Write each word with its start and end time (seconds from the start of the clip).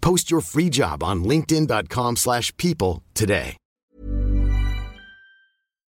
Post 0.00 0.30
your 0.30 0.42
free 0.42 0.70
job 0.70 1.02
on 1.02 1.16
linkedin.com/people 1.24 2.16
slash 2.16 2.52
people 2.56 3.02
today. 3.14 3.56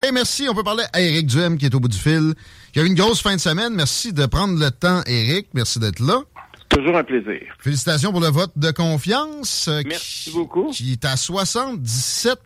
Hey, 0.01 0.12
merci. 0.12 0.47
On 0.48 0.55
peut 0.55 0.62
parler 0.62 0.84
à 0.93 1.01
Eric 1.01 1.27
Duhem 1.27 1.59
qui 1.59 1.66
est 1.66 1.74
au 1.74 1.80
bout 1.80 1.88
du 1.88 1.99
fil. 1.99 2.32
Il 2.74 2.79
y 2.79 2.80
a 2.80 2.85
eu 2.85 2.87
une 2.88 2.95
grosse 2.95 3.21
fin 3.21 3.35
de 3.35 3.41
semaine. 3.41 3.74
Merci 3.74 4.13
de 4.13 4.26
prendre 4.26 4.57
le 4.59 4.71
temps, 4.71 5.02
Eric. 5.07 5.49
Merci 5.54 5.80
d'être 5.80 5.99
là. 5.99 6.21
Toujours 6.69 6.96
un 6.96 7.02
plaisir. 7.02 7.41
Félicitations 7.59 8.13
pour 8.13 8.21
le 8.21 8.29
vote 8.29 8.52
de 8.57 8.71
confiance. 8.71 9.66
euh, 9.69 9.82
Merci 9.87 10.30
qui- 10.30 10.37
beaucoup. 10.37 10.71
Qui 10.71 10.93
est 10.93 11.04
à 11.04 11.16
77 11.16 12.38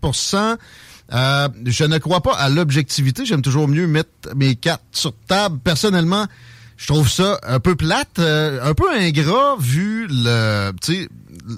Euh, 1.12 1.48
Je 1.66 1.84
ne 1.84 1.98
crois 1.98 2.22
pas 2.22 2.34
à 2.36 2.48
l'objectivité. 2.48 3.26
J'aime 3.26 3.42
toujours 3.42 3.68
mieux 3.68 3.86
mettre 3.86 4.34
mes 4.34 4.54
cartes 4.56 4.84
sur 4.92 5.12
table. 5.26 5.58
Personnellement, 5.62 6.26
je 6.78 6.86
trouve 6.86 7.06
ça 7.10 7.38
un 7.42 7.60
peu 7.60 7.74
plate, 7.76 8.18
euh, 8.18 8.60
un 8.62 8.72
peu 8.72 8.90
ingrat 8.90 9.56
vu 9.58 10.06
le, 10.08 10.70
tu 10.80 10.94
sais, 10.94 11.08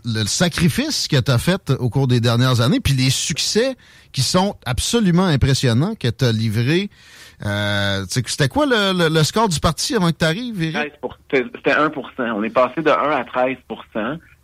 le 0.05 0.25
sacrifice 0.25 1.09
que 1.09 1.21
tu 1.21 1.31
as 1.31 1.39
fait 1.39 1.71
au 1.79 1.89
cours 1.91 2.07
des 2.07 2.21
dernières 2.21 2.61
années, 2.61 2.81
puis 2.81 2.95
les 2.95 3.11
succès 3.11 3.77
qui 4.13 4.23
sont 4.23 4.57
absolument 4.67 5.27
impressionnants 5.27 5.95
que 5.95 6.09
tu 6.09 6.25
as 6.25 6.33
livrés. 6.33 6.89
Euh, 7.45 8.05
C'était 8.09 8.49
quoi 8.49 8.67
le, 8.67 8.93
le- 8.97 9.09
le 9.13 9.23
score 9.25 9.49
du 9.49 9.59
parti 9.61 9.95
avant 9.97 10.11
que 10.13 10.19
tu 10.19 10.25
arrives, 10.25 10.63
Eric? 10.63 10.75
13 10.75 10.91
pour- 11.01 11.19
C'était 11.31 11.45
c'était 11.57 11.73
1 11.73 11.91
On 12.35 12.43
est 12.43 12.51
passé 12.51 12.81
de 12.81 12.91
1 12.91 12.93
à 13.11 13.25
13 13.25 13.57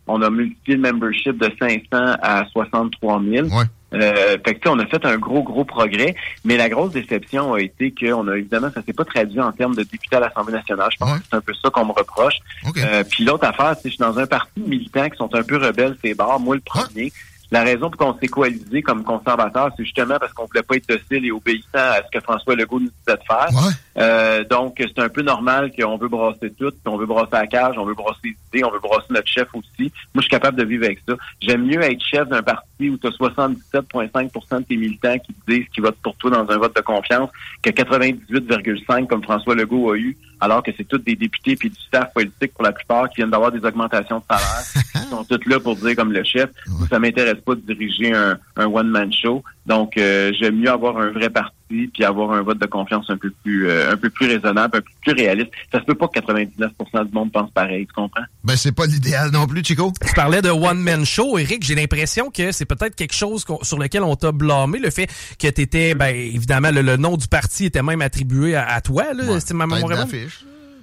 On 0.06 0.20
a 0.22 0.30
multiplié 0.30 0.76
le 0.76 0.92
membership 0.92 1.38
de 1.38 1.50
500 1.58 1.80
à 2.20 2.44
63 2.52 3.22
000. 3.22 3.46
Ouais. 3.48 3.64
Euh, 3.92 4.38
fait 4.44 4.54
que, 4.54 4.60
tu 4.60 4.60
sais, 4.62 4.68
on 4.68 4.78
a 4.78 4.86
fait 4.86 5.04
un 5.04 5.16
gros, 5.18 5.42
gros 5.42 5.64
progrès. 5.64 6.14
Mais 6.44 6.56
la 6.56 6.68
grosse 6.68 6.92
déception 6.92 7.54
a 7.54 7.60
été 7.60 7.92
qu'on 7.92 8.28
a, 8.28 8.36
évidemment, 8.36 8.68
ça 8.72 8.82
s'est 8.86 8.92
pas 8.92 9.04
traduit 9.04 9.40
en 9.40 9.52
termes 9.52 9.74
de 9.74 9.82
députés 9.82 10.16
à 10.16 10.20
l'Assemblée 10.20 10.52
nationale. 10.54 10.88
Je 10.92 10.96
pense 10.98 11.12
Ouais. 11.12 11.18
que 11.18 11.24
c'est 11.30 11.36
un 11.36 11.40
peu 11.40 11.52
ça 11.54 11.70
qu'on 11.70 11.84
me 11.86 11.92
reproche. 11.92 12.34
Euh, 12.76 13.02
puis 13.10 13.24
l'autre 13.24 13.44
affaire, 13.46 13.74
c'est 13.76 13.84
que 13.84 13.88
je 13.88 13.94
suis 13.94 13.98
dans 13.98 14.18
un 14.18 14.26
parti 14.26 14.52
de 14.60 14.68
militants 14.68 15.08
qui 15.08 15.16
sont 15.16 15.34
un 15.34 15.42
peu 15.42 15.56
rebelles, 15.56 15.96
c'est 16.02 16.14
barres. 16.14 16.38
Moi, 16.40 16.54
le 16.56 16.60
premier. 16.60 17.12
La 17.50 17.62
raison 17.64 17.90
pour 17.90 17.96
qu'on 17.98 18.18
s'est 18.18 18.28
coalisé 18.28 18.80
comme 18.80 19.02
conservateur, 19.02 19.70
c'est 19.76 19.84
justement 19.84 20.18
parce 20.20 20.32
qu'on 20.32 20.46
voulait 20.46 20.62
pas 20.62 20.76
être 20.76 20.88
docile 20.88 21.26
et 21.26 21.32
obéissant 21.32 21.66
à 21.74 21.96
ce 21.96 22.10
que 22.16 22.22
François 22.22 22.54
Legault 22.54 22.78
nous 22.78 22.90
disait 22.90 23.16
de 23.16 23.22
faire. 23.26 23.48
Ouais. 23.52 23.72
Euh, 23.98 24.44
donc, 24.44 24.76
c'est 24.78 25.02
un 25.02 25.08
peu 25.08 25.22
normal 25.22 25.72
qu'on 25.76 25.96
veut 25.96 26.08
brasser 26.08 26.52
tout, 26.52 26.72
on 26.86 26.96
veut 26.96 27.06
brasser 27.06 27.32
la 27.32 27.46
cage, 27.48 27.76
on 27.76 27.84
veut 27.84 27.94
brasser 27.94 28.20
les 28.24 28.36
idées, 28.52 28.64
on 28.64 28.70
veut 28.70 28.78
brasser 28.78 29.06
notre 29.10 29.26
chef 29.26 29.48
aussi. 29.54 29.92
Moi, 30.14 30.16
je 30.16 30.20
suis 30.22 30.30
capable 30.30 30.58
de 30.58 30.64
vivre 30.64 30.84
avec 30.84 31.00
ça. 31.08 31.14
J'aime 31.40 31.66
mieux 31.66 31.82
être 31.82 32.02
chef 32.04 32.28
d'un 32.28 32.42
parti 32.42 32.88
où 32.88 32.96
tu 32.96 33.08
as 33.08 33.10
77,5% 33.10 34.58
de 34.58 34.64
tes 34.64 34.76
militants 34.76 35.18
qui 35.18 35.34
te 35.34 35.50
disent 35.50 35.68
qu'ils 35.74 35.82
votent 35.82 35.98
pour 36.02 36.14
toi 36.16 36.30
dans 36.30 36.48
un 36.48 36.58
vote 36.58 36.76
de 36.76 36.82
confiance 36.82 37.30
que 37.62 37.70
98,5 37.70 39.08
comme 39.08 39.22
François 39.24 39.56
Legault 39.56 39.90
a 39.90 39.96
eu, 39.96 40.16
alors 40.40 40.62
que 40.62 40.70
c'est 40.76 40.84
tous 40.84 40.98
des 40.98 41.16
députés 41.16 41.56
puis 41.56 41.70
du 41.70 41.80
staff 41.80 42.12
politique 42.12 42.54
pour 42.54 42.64
la 42.64 42.72
plupart 42.72 43.08
qui 43.10 43.16
viennent 43.16 43.30
d'avoir 43.30 43.52
des 43.52 43.64
augmentations 43.64 44.18
de 44.18 44.24
salaire. 44.28 44.64
Ils 44.94 45.10
sont 45.10 45.24
tous 45.24 45.48
là 45.48 45.60
pour 45.60 45.76
dire 45.76 45.94
comme 45.96 46.12
le 46.12 46.24
chef. 46.24 46.50
Moi, 46.68 46.86
Ça 46.88 46.98
m'intéresse 46.98 47.40
pas 47.44 47.54
de 47.54 47.60
diriger 47.60 48.12
un, 48.14 48.38
un 48.56 48.66
one-man 48.66 49.12
show. 49.12 49.42
Donc, 49.70 49.96
euh, 49.96 50.32
j'aime 50.36 50.56
mieux 50.56 50.68
avoir 50.68 50.98
un 50.98 51.12
vrai 51.12 51.30
parti 51.30 51.54
puis 51.94 52.04
avoir 52.04 52.32
un 52.32 52.42
vote 52.42 52.58
de 52.58 52.66
confiance 52.66 53.08
un 53.08 53.16
peu 53.16 53.30
plus 53.44 53.68
euh, 53.68 53.92
un 53.92 53.96
peu 53.96 54.10
plus 54.10 54.26
raisonnable, 54.26 54.78
un 54.78 54.80
peu 54.80 54.90
plus 55.00 55.12
réaliste. 55.12 55.52
Ça 55.70 55.78
se 55.78 55.84
peut 55.84 55.94
pas 55.94 56.08
que 56.08 56.18
99% 56.18 57.06
du 57.06 57.12
monde 57.14 57.30
pense 57.30 57.52
pareil, 57.52 57.86
tu 57.86 57.92
comprends? 57.92 58.24
Ben, 58.42 58.56
c'est 58.56 58.74
pas 58.74 58.86
l'idéal 58.86 59.30
non 59.30 59.46
plus, 59.46 59.62
Chico. 59.62 59.92
Tu 60.04 60.12
parlais 60.14 60.42
de 60.42 60.48
one-man 60.48 61.04
show, 61.04 61.38
Eric. 61.38 61.62
J'ai 61.62 61.76
l'impression 61.76 62.32
que 62.32 62.50
c'est 62.50 62.64
peut-être 62.64 62.96
quelque 62.96 63.14
chose 63.14 63.44
sur 63.62 63.78
lequel 63.78 64.02
on 64.02 64.16
t'a 64.16 64.32
blâmé. 64.32 64.80
Le 64.80 64.90
fait 64.90 65.06
que 65.38 65.46
tu 65.46 65.60
étais, 65.60 65.94
ben, 65.94 66.16
évidemment, 66.16 66.72
le, 66.72 66.82
le 66.82 66.96
nom 66.96 67.16
du 67.16 67.28
parti 67.28 67.66
était 67.66 67.84
même 67.84 68.02
attribué 68.02 68.56
à, 68.56 68.66
à 68.66 68.80
toi. 68.80 69.14
Là, 69.14 69.22
Ouais, 69.22 69.38
C'était 69.38 69.54
ma 69.54 69.68
mémoire. 69.68 70.04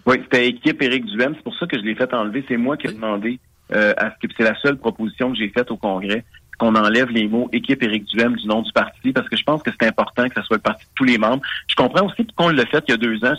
Oui, 0.05 0.15
c'était 0.23 0.47
équipe 0.47 0.81
Éric 0.81 1.03
Duhem. 1.07 1.33
C'est 1.35 1.43
pour 1.43 1.57
ça 1.57 1.67
que 1.67 1.77
je 1.77 1.83
l'ai 1.83 1.95
fait 1.95 2.13
enlever. 2.13 2.45
C'est 2.47 2.55
moi 2.55 2.77
qui 2.77 2.87
ai 2.87 2.93
demandé 2.93 3.37
euh, 3.73 3.93
à 3.97 4.11
ce 4.11 4.25
que 4.25 4.33
c'est 4.37 4.43
la 4.43 4.55
seule 4.61 4.77
proposition 4.77 5.33
que 5.33 5.37
j'ai 5.37 5.49
faite 5.49 5.69
au 5.71 5.75
Congrès 5.75 6.23
qu'on 6.57 6.75
enlève 6.75 7.09
les 7.09 7.27
mots 7.27 7.49
équipe 7.51 7.83
Éric 7.83 8.05
Duhem 8.05 8.35
du 8.35 8.47
nom 8.47 8.61
du 8.61 8.71
parti 8.71 9.11
parce 9.11 9.29
que 9.29 9.37
je 9.37 9.43
pense 9.43 9.61
que 9.63 9.71
c'est 9.79 9.87
important 9.87 10.27
que 10.27 10.35
ça 10.35 10.43
soit 10.43 10.57
le 10.57 10.61
parti 10.61 10.83
de 10.85 10.89
tous 10.95 11.03
les 11.03 11.17
membres. 11.17 11.41
Je 11.67 11.75
comprends 11.75 12.05
aussi 12.05 12.25
qu'on 12.35 12.49
l'a 12.49 12.65
fait 12.65 12.83
il 12.87 12.91
y 12.91 12.93
a 12.93 12.97
deux 12.97 13.23
ans. 13.23 13.33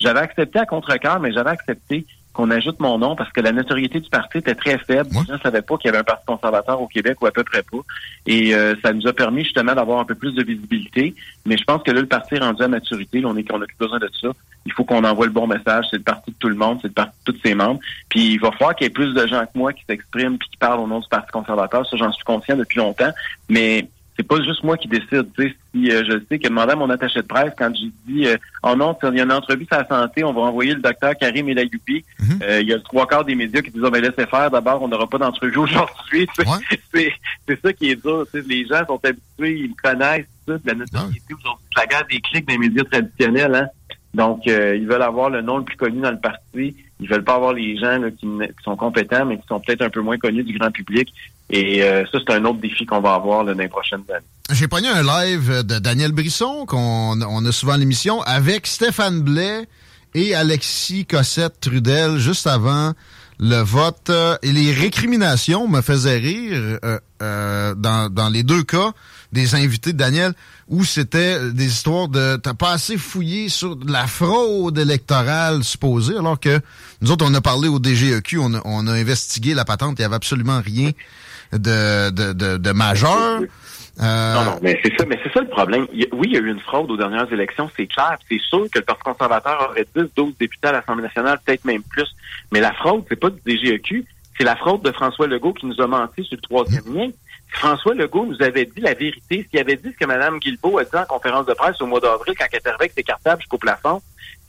J'avais 0.00 0.20
accepté 0.20 0.58
à 0.58 0.66
contre-cœur, 0.66 1.20
mais 1.20 1.32
j'avais 1.32 1.50
accepté 1.50 2.06
qu'on 2.36 2.50
ajoute 2.50 2.78
mon 2.80 2.98
nom 2.98 3.16
parce 3.16 3.32
que 3.32 3.40
la 3.40 3.50
notoriété 3.50 3.98
du 3.98 4.10
parti 4.10 4.38
était 4.38 4.54
très 4.54 4.76
faible. 4.78 5.08
Ouais. 5.14 5.22
Les 5.22 5.26
gens 5.26 5.34
ne 5.34 5.38
savaient 5.38 5.62
pas 5.62 5.78
qu'il 5.78 5.86
y 5.86 5.88
avait 5.88 6.00
un 6.00 6.04
parti 6.04 6.26
conservateur 6.26 6.80
au 6.80 6.86
Québec 6.86 7.16
ou 7.22 7.26
à 7.26 7.30
peu 7.30 7.42
près 7.42 7.62
pas. 7.62 7.78
Et 8.26 8.54
euh, 8.54 8.74
ça 8.84 8.92
nous 8.92 9.06
a 9.06 9.12
permis 9.14 9.42
justement 9.42 9.74
d'avoir 9.74 10.00
un 10.00 10.04
peu 10.04 10.14
plus 10.14 10.34
de 10.34 10.44
visibilité. 10.44 11.14
Mais 11.46 11.56
je 11.56 11.64
pense 11.64 11.82
que 11.82 11.90
là, 11.90 12.00
le 12.00 12.06
parti 12.06 12.34
est 12.34 12.40
rendu 12.40 12.62
à 12.62 12.68
maturité. 12.68 13.20
Là, 13.20 13.28
on 13.28 13.36
est 13.36 13.44
qu'on 13.44 13.60
a 13.62 13.66
plus 13.66 13.76
besoin 13.78 13.98
de 13.98 14.10
ça. 14.20 14.28
Il 14.66 14.72
faut 14.72 14.84
qu'on 14.84 15.02
envoie 15.04 15.26
le 15.26 15.32
bon 15.32 15.46
message. 15.46 15.86
C'est 15.90 15.96
le 15.96 16.02
parti 16.02 16.30
de 16.30 16.36
tout 16.38 16.48
le 16.48 16.56
monde, 16.56 16.78
c'est 16.82 16.88
le 16.88 16.94
parti 16.94 17.16
de 17.26 17.32
tous 17.32 17.40
ses 17.42 17.54
membres. 17.54 17.80
Puis 18.10 18.34
il 18.34 18.38
va 18.38 18.52
falloir 18.52 18.76
qu'il 18.76 18.84
y 18.84 18.88
ait 18.88 18.92
plus 18.92 19.14
de 19.14 19.26
gens 19.26 19.40
que 19.42 19.58
moi 19.58 19.72
qui 19.72 19.84
s'expriment 19.88 20.36
puis 20.36 20.48
qui 20.50 20.56
parlent 20.58 20.80
au 20.80 20.86
nom 20.86 21.00
du 21.00 21.08
Parti 21.08 21.32
conservateur. 21.32 21.88
Ça, 21.88 21.96
j'en 21.96 22.12
suis 22.12 22.24
conscient 22.24 22.56
depuis 22.56 22.78
longtemps. 22.78 23.10
Mais 23.48 23.88
c'est 24.16 24.26
pas 24.26 24.42
juste 24.42 24.64
moi 24.64 24.76
qui 24.76 24.88
décide. 24.88 25.28
Tu 25.36 25.48
sais, 25.48 25.56
si 25.72 25.90
euh, 25.90 26.02
je 26.08 26.18
sais 26.28 26.38
que 26.38 26.48
demandé 26.48 26.72
à 26.72 26.76
mon 26.76 26.88
attaché 26.88 27.20
de 27.20 27.26
presse 27.26 27.52
quand 27.56 27.70
j'ai 27.74 27.90
dit 28.06 28.26
euh, 28.26 28.36
Oh 28.62 28.74
non, 28.74 28.96
il 29.02 29.16
y 29.16 29.20
a 29.20 29.24
une 29.24 29.32
entrevue 29.32 29.66
sur 29.66 29.76
la 29.76 29.86
santé, 29.86 30.24
on 30.24 30.32
va 30.32 30.42
envoyer 30.42 30.74
le 30.74 30.80
docteur 30.80 31.14
Karim 31.20 31.48
Elayoubi. 31.48 32.04
Mhm. 32.18 32.38
Euh, 32.42 32.60
il 32.62 32.68
y 32.68 32.72
a 32.72 32.76
le 32.76 32.82
trois 32.82 33.06
quarts 33.06 33.24
des 33.24 33.34
médias 33.34 33.60
qui 33.60 33.70
disent 33.70 33.82
oh, 33.84 33.90
ben 33.90 34.02
laissez 34.02 34.26
faire 34.26 34.50
d'abord, 34.50 34.82
on 34.82 34.88
n'aura 34.88 35.06
pas 35.06 35.18
d'entrevue 35.18 35.58
aujourd'hui. 35.58 36.26
Ouais. 36.38 37.12
c'est 37.46 37.60
ça 37.60 37.72
qui 37.72 37.90
est 37.90 38.02
dur. 38.02 38.26
Les 38.32 38.66
gens 38.66 38.86
sont 38.86 39.00
habitués, 39.04 39.60
ils 39.60 39.70
me 39.70 39.74
connaissent, 39.82 40.26
puis 40.46 40.56
la 40.64 40.74
notoriété 40.74 41.34
aujourd'hui, 41.34 41.66
la 41.76 41.86
guerre 41.86 42.06
des 42.10 42.20
clics 42.20 42.50
les 42.50 42.58
médias 42.58 42.84
traditionnels, 42.84 43.54
hein. 43.54 43.68
Donc, 44.16 44.46
euh, 44.46 44.74
ils 44.74 44.86
veulent 44.86 45.02
avoir 45.02 45.28
le 45.28 45.42
nom 45.42 45.58
le 45.58 45.64
plus 45.64 45.76
connu 45.76 46.00
dans 46.00 46.10
le 46.10 46.18
parti. 46.18 46.74
Ils 46.98 47.08
veulent 47.08 47.22
pas 47.22 47.34
avoir 47.34 47.52
les 47.52 47.76
gens 47.76 47.98
là, 47.98 48.10
qui 48.10 48.26
sont 48.64 48.74
compétents, 48.74 49.26
mais 49.26 49.36
qui 49.36 49.46
sont 49.46 49.60
peut-être 49.60 49.82
un 49.82 49.90
peu 49.90 50.00
moins 50.00 50.16
connus 50.16 50.42
du 50.42 50.58
grand 50.58 50.70
public. 50.70 51.12
Et 51.50 51.82
euh, 51.82 52.04
ça, 52.10 52.18
c'est 52.26 52.34
un 52.34 52.44
autre 52.44 52.60
défi 52.60 52.86
qu'on 52.86 53.00
va 53.00 53.14
avoir 53.14 53.44
prochaines 53.68 54.02
années. 54.10 54.26
J'ai 54.50 54.68
pogné 54.68 54.88
un 54.88 55.02
live 55.02 55.64
de 55.64 55.78
Daniel 55.78 56.12
Brisson, 56.12 56.66
qu'on 56.66 57.20
on 57.20 57.44
a 57.44 57.52
souvent 57.52 57.74
à 57.74 57.78
l'émission, 57.78 58.20
avec 58.22 58.66
Stéphane 58.66 59.20
Blais 59.20 59.68
et 60.14 60.34
Alexis 60.34 61.06
Cossette-Trudel, 61.06 62.18
juste 62.18 62.46
avant 62.46 62.92
le 63.38 63.62
vote. 63.62 64.10
Et 64.42 64.50
les 64.50 64.72
récriminations 64.72 65.68
me 65.68 65.82
faisaient 65.82 66.18
rire 66.18 66.78
euh, 66.84 66.98
euh, 67.22 67.74
dans, 67.76 68.12
dans 68.12 68.28
les 68.28 68.42
deux 68.42 68.62
cas 68.62 68.92
des 69.32 69.54
invités 69.54 69.92
de 69.92 69.98
Daniel, 69.98 70.32
où 70.68 70.84
c'était 70.84 71.50
des 71.50 71.66
histoires 71.66 72.08
de 72.08 72.36
t'as 72.36 72.54
pas 72.54 72.72
assez 72.72 72.96
fouillé 72.96 73.48
sur 73.48 73.76
la 73.86 74.06
fraude 74.06 74.78
électorale 74.78 75.62
supposée, 75.62 76.16
alors 76.16 76.40
que 76.40 76.60
nous 77.02 77.10
autres, 77.10 77.26
on 77.28 77.34
a 77.34 77.40
parlé 77.40 77.68
au 77.68 77.78
DGEQ, 77.78 78.38
on 78.38 78.54
a, 78.54 78.62
on 78.64 78.86
a 78.86 78.92
investigué 78.92 79.52
la 79.52 79.64
patente, 79.64 79.98
il 79.98 80.02
y 80.02 80.04
avait 80.04 80.14
absolument 80.16 80.60
rien 80.64 80.92
de, 81.52 82.10
de, 82.10 82.32
de, 82.32 82.56
de 82.56 82.72
majeur. 82.72 83.40
Euh, 83.98 84.34
Non, 84.34 84.44
non, 84.44 84.58
mais 84.62 84.78
c'est 84.84 84.92
ça, 84.98 85.06
mais 85.06 85.18
c'est 85.22 85.32
ça 85.32 85.40
le 85.40 85.48
problème. 85.48 85.86
Il 85.92 86.00
y 86.00 86.04
a- 86.04 86.08
oui, 86.12 86.26
il 86.28 86.32
y 86.34 86.36
a 86.36 86.40
eu 86.40 86.50
une 86.50 86.60
fraude 86.60 86.90
aux 86.90 86.96
dernières 86.98 87.32
élections, 87.32 87.70
c'est 87.76 87.86
clair. 87.86 88.18
C'est 88.28 88.40
sûr 88.40 88.64
que 88.70 88.78
le 88.78 88.84
Parti 88.84 89.02
conservateur 89.04 89.68
aurait 89.70 89.86
10, 89.96 90.10
12 90.14 90.34
députés 90.38 90.68
à 90.68 90.72
l'Assemblée 90.72 91.04
nationale, 91.04 91.38
peut-être 91.44 91.64
même 91.64 91.82
plus. 91.82 92.06
Mais 92.52 92.60
la 92.60 92.72
fraude, 92.74 93.04
c'est 93.08 93.16
pas 93.18 93.30
du 93.30 93.40
DGEQ, 93.46 94.04
c'est 94.36 94.44
la 94.44 94.54
fraude 94.56 94.82
de 94.82 94.92
François 94.92 95.26
Legault 95.26 95.54
qui 95.54 95.64
nous 95.66 95.80
a 95.80 95.86
menti 95.86 96.22
sur 96.24 96.36
le 96.36 96.42
troisième 96.42 96.94
lien. 96.94 97.08
François 97.48 97.94
Legault 97.94 98.26
nous 98.26 98.42
avait 98.42 98.66
dit 98.66 98.82
la 98.82 98.92
vérité, 98.92 99.46
s'il 99.48 99.58
avait 99.60 99.76
dit 99.76 99.90
ce 99.92 99.96
que 99.96 100.04
Mme 100.04 100.40
Guilbeault 100.40 100.76
a 100.78 100.84
dit 100.84 100.90
en 100.94 101.04
conférence 101.06 101.46
de 101.46 101.54
presse 101.54 101.80
au 101.80 101.86
mois 101.86 102.00
d'avril 102.00 102.34
quand 102.38 102.44
elle 102.52 102.58
était 102.58 102.68
avec 102.68 102.92
ses 102.92 103.02
cartables 103.02 103.40
jusqu'au 103.40 103.56
plafond, 103.56 104.02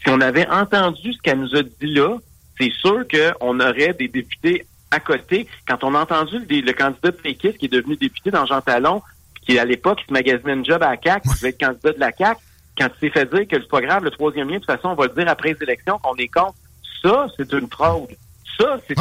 si 0.03 0.09
on 0.09 0.19
avait 0.19 0.47
entendu 0.50 1.13
ce 1.13 1.21
qu'elle 1.21 1.39
nous 1.39 1.55
a 1.55 1.61
dit 1.63 1.93
là, 1.93 2.17
c'est 2.59 2.71
sûr 2.81 3.05
qu'on 3.07 3.59
aurait 3.61 3.93
des 3.93 4.09
députés 4.09 4.65
à 4.92 5.00
côté. 5.00 5.48
Quand 5.68 5.84
on 5.84 5.95
a 5.95 6.01
entendu 6.01 6.39
le, 6.39 6.62
le 6.62 6.74
candidat 6.74 7.12
de 7.12 7.18
Pékis 7.18 7.54
qui 7.54 7.66
est 7.66 7.74
devenu 7.74 7.95
député 7.95 8.31
dans 8.31 8.45
Jean 8.45 8.62
Talon, 8.62 9.01
qui 9.45 9.57
à 9.60 9.66
l'époque 9.66 10.00
se 10.07 10.13
magasinait 10.13 10.54
une 10.54 10.66
job 10.66 10.84
à 10.84 10.92
la 10.92 11.01
CAQ, 11.01 11.30
qui 11.30 11.36
devait 11.36 11.50
être 11.50 11.60
candidat 11.60 11.94
de 11.94 12.00
la 12.00 12.12
CAQ, 12.12 12.42
quand 12.78 12.88
il 12.95 13.00
s'est 13.00 13.10
fait 13.10 13.25
dire 13.34 13.48
que 13.48 13.62
c'est 13.62 13.69
pas 13.69 14.00
le 14.00 14.12
troisième 14.12 14.50
lien, 14.50 14.56
de 14.56 14.60
toute 14.60 14.72
façon, 14.72 14.89
on 14.89 14.95
va 14.95 15.07
le 15.07 15.13
dire 15.13 15.28
après 15.28 15.54
les 15.54 15.63
élections 15.63 15.98
qu'on 16.00 16.16
est 16.16 16.28
contre. 16.28 16.56
Ça, 17.01 17.28
c'est 17.36 17.51
une 17.54 17.68
fraude. 17.68 18.10
Ça, 18.57 18.80
c'est... 18.88 18.95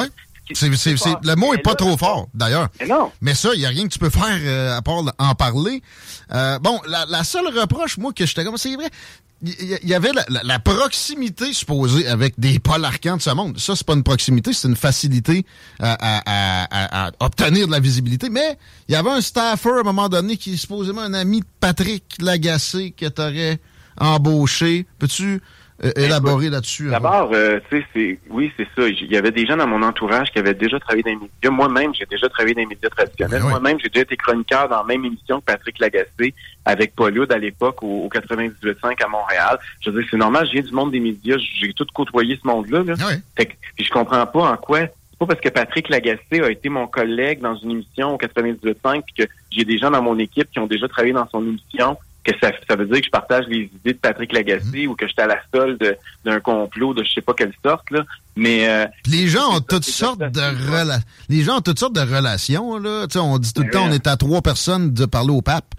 le 0.49 1.35
mot 1.35 1.55
est 1.55 1.63
pas 1.63 1.75
trop 1.75 1.97
fort, 1.97 2.29
d'ailleurs. 2.35 2.69
Mais 2.81 2.87
non. 2.87 3.11
Mais 3.21 3.35
ça, 3.35 3.51
il 3.55 3.61
n'y 3.61 3.67
a 3.67 3.71
rien 3.71 3.85
que 3.85 3.93
tu 3.93 3.99
peux 3.99 4.11
faire 4.11 4.39
euh, 4.43 4.77
à 4.77 4.83
part 4.83 5.03
en 5.19 5.35
parler. 5.35 5.83
Euh, 6.33 6.59
bon, 6.59 6.81
la, 6.87 7.05
la, 7.07 7.25
seule 7.25 7.47
reproche, 7.49 7.99
moi, 7.99 8.13
que 8.13 8.25
je 8.27 8.35
comme, 8.35 8.57
c'est 8.57 8.75
vrai, 8.77 8.91
il 9.43 9.79
y, 9.85 9.95
avait 9.95 10.13
la, 10.29 10.59
proximité 10.59 11.53
supposée 11.53 12.09
avec 12.09 12.41
des 12.41 12.59
Paul 12.59 12.85
Arcand 12.85 13.19
de 13.19 13.23
ce 13.23 13.31
monde. 13.31 13.59
Ça, 13.59 13.77
c'est 13.77 13.87
pas 13.87 13.93
une 13.93 14.03
proximité, 14.03 14.53
c'est 14.55 14.67
une 14.67 14.77
facilité 14.77 15.45
à, 15.79 17.11
obtenir 17.21 17.67
de 17.67 17.73
la 17.73 17.81
visibilité. 17.81 18.31
Mais 18.31 18.59
il 18.89 18.93
y 18.93 18.95
avait 18.95 19.11
un 19.11 19.21
staffer 19.21 19.71
à 19.71 19.81
un 19.81 19.83
moment 19.83 20.09
donné 20.09 20.39
qui 20.39 20.55
est 20.55 20.57
supposément 20.57 21.03
un 21.03 21.13
ami 21.13 21.41
de 21.41 21.47
Patrick 21.61 22.05
Lagacé 22.19 22.93
que 22.93 23.07
t'aurais 23.07 23.61
embauché. 23.99 24.87
Peux-tu 24.99 25.43
élaborer 25.97 26.49
là-dessus? 26.49 26.89
D'abord, 26.89 27.31
euh, 27.33 27.61
tu 27.69 27.79
sais, 27.79 27.87
c'est 27.93 28.19
oui, 28.31 28.53
c'est 28.57 28.67
ça. 28.77 28.89
Il 28.89 29.11
y 29.11 29.17
avait 29.17 29.31
des 29.31 29.47
gens 29.47 29.57
dans 29.57 29.67
mon 29.67 29.83
entourage 29.83 30.31
qui 30.31 30.39
avaient 30.39 30.55
déjà 30.55 30.79
travaillé 30.81 31.03
dans 31.03 31.11
les 31.11 31.17
médias. 31.17 31.51
Moi-même, 31.51 31.95
j'ai 31.95 32.07
déjà 32.07 32.29
travaillé 32.29 32.55
dans 32.55 32.61
les 32.61 32.67
médias 32.67 32.89
traditionnels. 32.89 33.43
Ben 33.43 33.49
Moi-même, 33.49 33.79
j'ai 33.81 33.89
déjà 33.89 34.03
été 34.03 34.17
chroniqueur 34.17 34.69
dans 34.69 34.79
la 34.79 34.85
même 34.85 35.05
émission 35.05 35.41
que 35.41 35.45
Patrick 35.45 35.79
Lagacé 35.79 36.35
avec 36.65 36.95
Paul 36.95 37.27
à 37.31 37.39
l'époque 37.39 37.83
au, 37.83 38.05
au 38.05 38.09
98.5 38.09 39.05
à 39.05 39.09
Montréal. 39.09 39.59
Je 39.81 39.91
veux 39.91 40.01
dire, 40.01 40.09
c'est 40.11 40.17
normal, 40.17 40.47
je 40.47 40.53
viens 40.53 40.63
du 40.63 40.73
monde 40.73 40.93
des 40.93 41.01
médias. 41.01 41.37
J'ai 41.39 41.73
tout 41.73 41.87
côtoyé 41.95 42.39
ce 42.43 42.47
monde-là. 42.47 42.83
Là. 42.83 42.95
Ah 43.01 43.13
fait 43.37 43.47
que, 43.47 43.53
puis 43.75 43.85
je 43.85 43.91
comprends 43.91 44.27
pas 44.27 44.53
en 44.53 44.57
quoi 44.57 44.81
c'est 45.17 45.27
pas 45.27 45.27
parce 45.35 45.41
que 45.41 45.49
Patrick 45.49 45.89
Lagacé 45.89 46.43
a 46.43 46.51
été 46.51 46.69
mon 46.69 46.87
collègue 46.87 47.41
dans 47.41 47.55
une 47.57 47.71
émission 47.71 48.15
au 48.15 48.19
98.5 48.19 49.03
puis 49.03 49.25
que 49.25 49.33
j'ai 49.51 49.65
des 49.65 49.79
gens 49.79 49.91
dans 49.91 50.03
mon 50.03 50.19
équipe 50.19 50.51
qui 50.51 50.59
ont 50.59 50.67
déjà 50.67 50.89
travaillé 50.89 51.15
dans 51.15 51.27
son 51.31 51.43
émission 51.43 51.97
que 52.27 52.33
ça, 52.41 52.53
ça 52.69 52.77
veut 52.77 52.87
dire 52.87 53.01
que 53.01 53.07
je 53.07 53.11
partage 53.11 53.45
les 53.49 53.71
idées 53.75 53.93
de 53.93 53.99
Patrick 53.99 54.33
Lagacé 54.33 54.87
mhm. 54.87 54.91
ou 54.91 54.95
que 54.95 55.07
j'étais 55.07 55.23
à 55.23 55.27
la 55.27 55.39
solde 55.55 55.97
d'un 56.25 56.41
complot 56.41 56.95
de 56.95 57.05
je 57.05 57.13
sais 57.13 57.21
pas 57.21 57.35
quelle 57.35 57.53
sorte 57.65 57.91
là. 57.91 58.05
Mais 58.37 58.69
euh, 58.69 58.87
les 59.07 59.29
gens 59.29 59.57
ont 59.57 59.61
toutes 59.61 59.85
sortes 59.85 60.21
de 60.21 60.41
rela 60.41 60.99
les 61.29 61.43
gens 61.43 61.59
ont 61.59 61.61
toutes 61.61 61.79
sortes 61.79 61.95
de 61.95 62.01
relations 62.01 62.79
là. 62.79 63.07
on 63.17 63.39
dit 63.39 63.53
tout 63.53 63.63
le 63.63 63.71
temps 63.71 63.87
on 63.89 63.93
est 63.93 64.07
à 64.07 64.17
trois 64.17 64.43
personnes 64.43 64.93
de 64.93 65.07
parler 65.07 65.33
au 65.33 65.43
pape. 65.43 65.75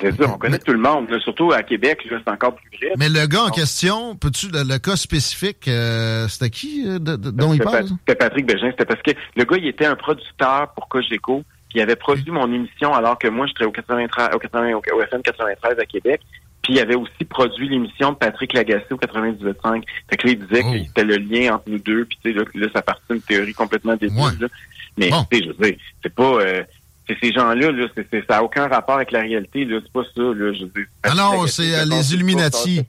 C'est 0.00 0.16
ça, 0.16 0.28
on 0.28 0.38
connaît 0.38 0.58
tout 0.58 0.72
le 0.72 0.78
monde, 0.78 1.06
surtout 1.22 1.52
à 1.52 1.62
Québec, 1.62 2.00
c'est 2.08 2.30
encore 2.30 2.56
plus 2.56 2.68
vrai. 2.78 2.94
Mais 2.98 3.08
le 3.08 3.26
gars 3.26 3.44
en 3.44 3.50
question, 3.50 4.16
peux-tu 4.16 4.48
le, 4.48 4.78
cas 4.78 4.96
spécifique, 4.96 5.68
euh, 5.68 6.26
c'était 6.26 6.50
qui 6.50 6.84
euh, 6.86 6.98
dont 6.98 7.54
il 7.54 7.60
parle? 7.60 7.86
C'était 7.86 8.16
Patrick 8.16 8.44
Bégin, 8.44 8.70
c'était 8.72 8.86
parce 8.86 9.00
que 9.02 9.12
le 9.36 9.44
gars, 9.44 9.56
il 9.56 9.68
était 9.68 9.86
un 9.86 9.94
producteur 9.94 10.72
pour 10.74 10.88
Cogeco 10.88 11.44
il 11.74 11.80
avait 11.80 11.96
produit 11.96 12.30
mon 12.30 12.52
émission 12.52 12.94
alors 12.94 13.18
que 13.18 13.28
moi, 13.28 13.46
j'étais 13.46 13.64
au, 13.64 13.72
93, 13.72 14.30
au, 14.34 14.38
80, 14.38 14.72
au 14.74 15.02
FM 15.02 15.22
93 15.22 15.78
à 15.78 15.86
Québec. 15.86 16.20
Puis 16.62 16.74
il 16.74 16.80
avait 16.80 16.94
aussi 16.94 17.24
produit 17.28 17.68
l'émission 17.68 18.12
de 18.12 18.16
Patrick 18.16 18.54
Lagacé 18.54 18.86
au 18.90 18.96
98.5. 18.96 19.82
Fait 20.08 20.16
que 20.16 20.26
là, 20.26 20.32
il 20.32 20.38
disait 20.46 20.62
oh. 20.64 20.72
que 20.72 20.78
c'était 20.78 21.04
le 21.04 21.16
lien 21.16 21.54
entre 21.54 21.68
nous 21.68 21.78
deux. 21.78 22.06
Puis 22.06 22.18
tu 22.24 22.32
sais, 22.32 22.38
là, 22.38 22.44
là, 22.54 22.68
ça 22.74 22.80
partit 22.80 23.02
d'une 23.10 23.20
théorie 23.20 23.52
complètement 23.52 23.96
débile. 23.96 24.48
Mais 24.96 25.10
tu 25.10 25.38
sais, 25.38 25.44
je 25.44 25.48
veux 25.48 25.70
dire, 25.70 25.76
c'est 26.02 26.14
pas... 26.14 26.40
Euh, 26.40 26.64
c'est 27.06 27.18
ces 27.20 27.32
gens-là, 27.32 27.70
là, 27.70 27.86
ça 27.94 28.20
n'a 28.30 28.42
aucun 28.42 28.66
rapport 28.66 28.94
avec 28.94 29.12
la 29.12 29.20
réalité. 29.20 29.66
Là, 29.66 29.78
c'est 29.82 29.92
pas 29.92 30.04
ça. 30.04 30.22
Là, 30.22 30.54
je 30.54 30.64
veux 30.64 30.86
ah 31.02 31.14
non, 31.14 31.46
c'est 31.46 31.74
euh, 31.74 31.84
les 31.84 32.14
Illuminati. 32.14 32.82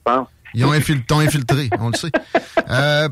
Ils 0.56 0.66
ont 0.66 0.72
infiltré, 0.72 1.26
infiltré, 1.26 1.70
on 1.80 1.90
le 1.90 1.96
sait. 1.96 2.12
Euh, 2.70 3.10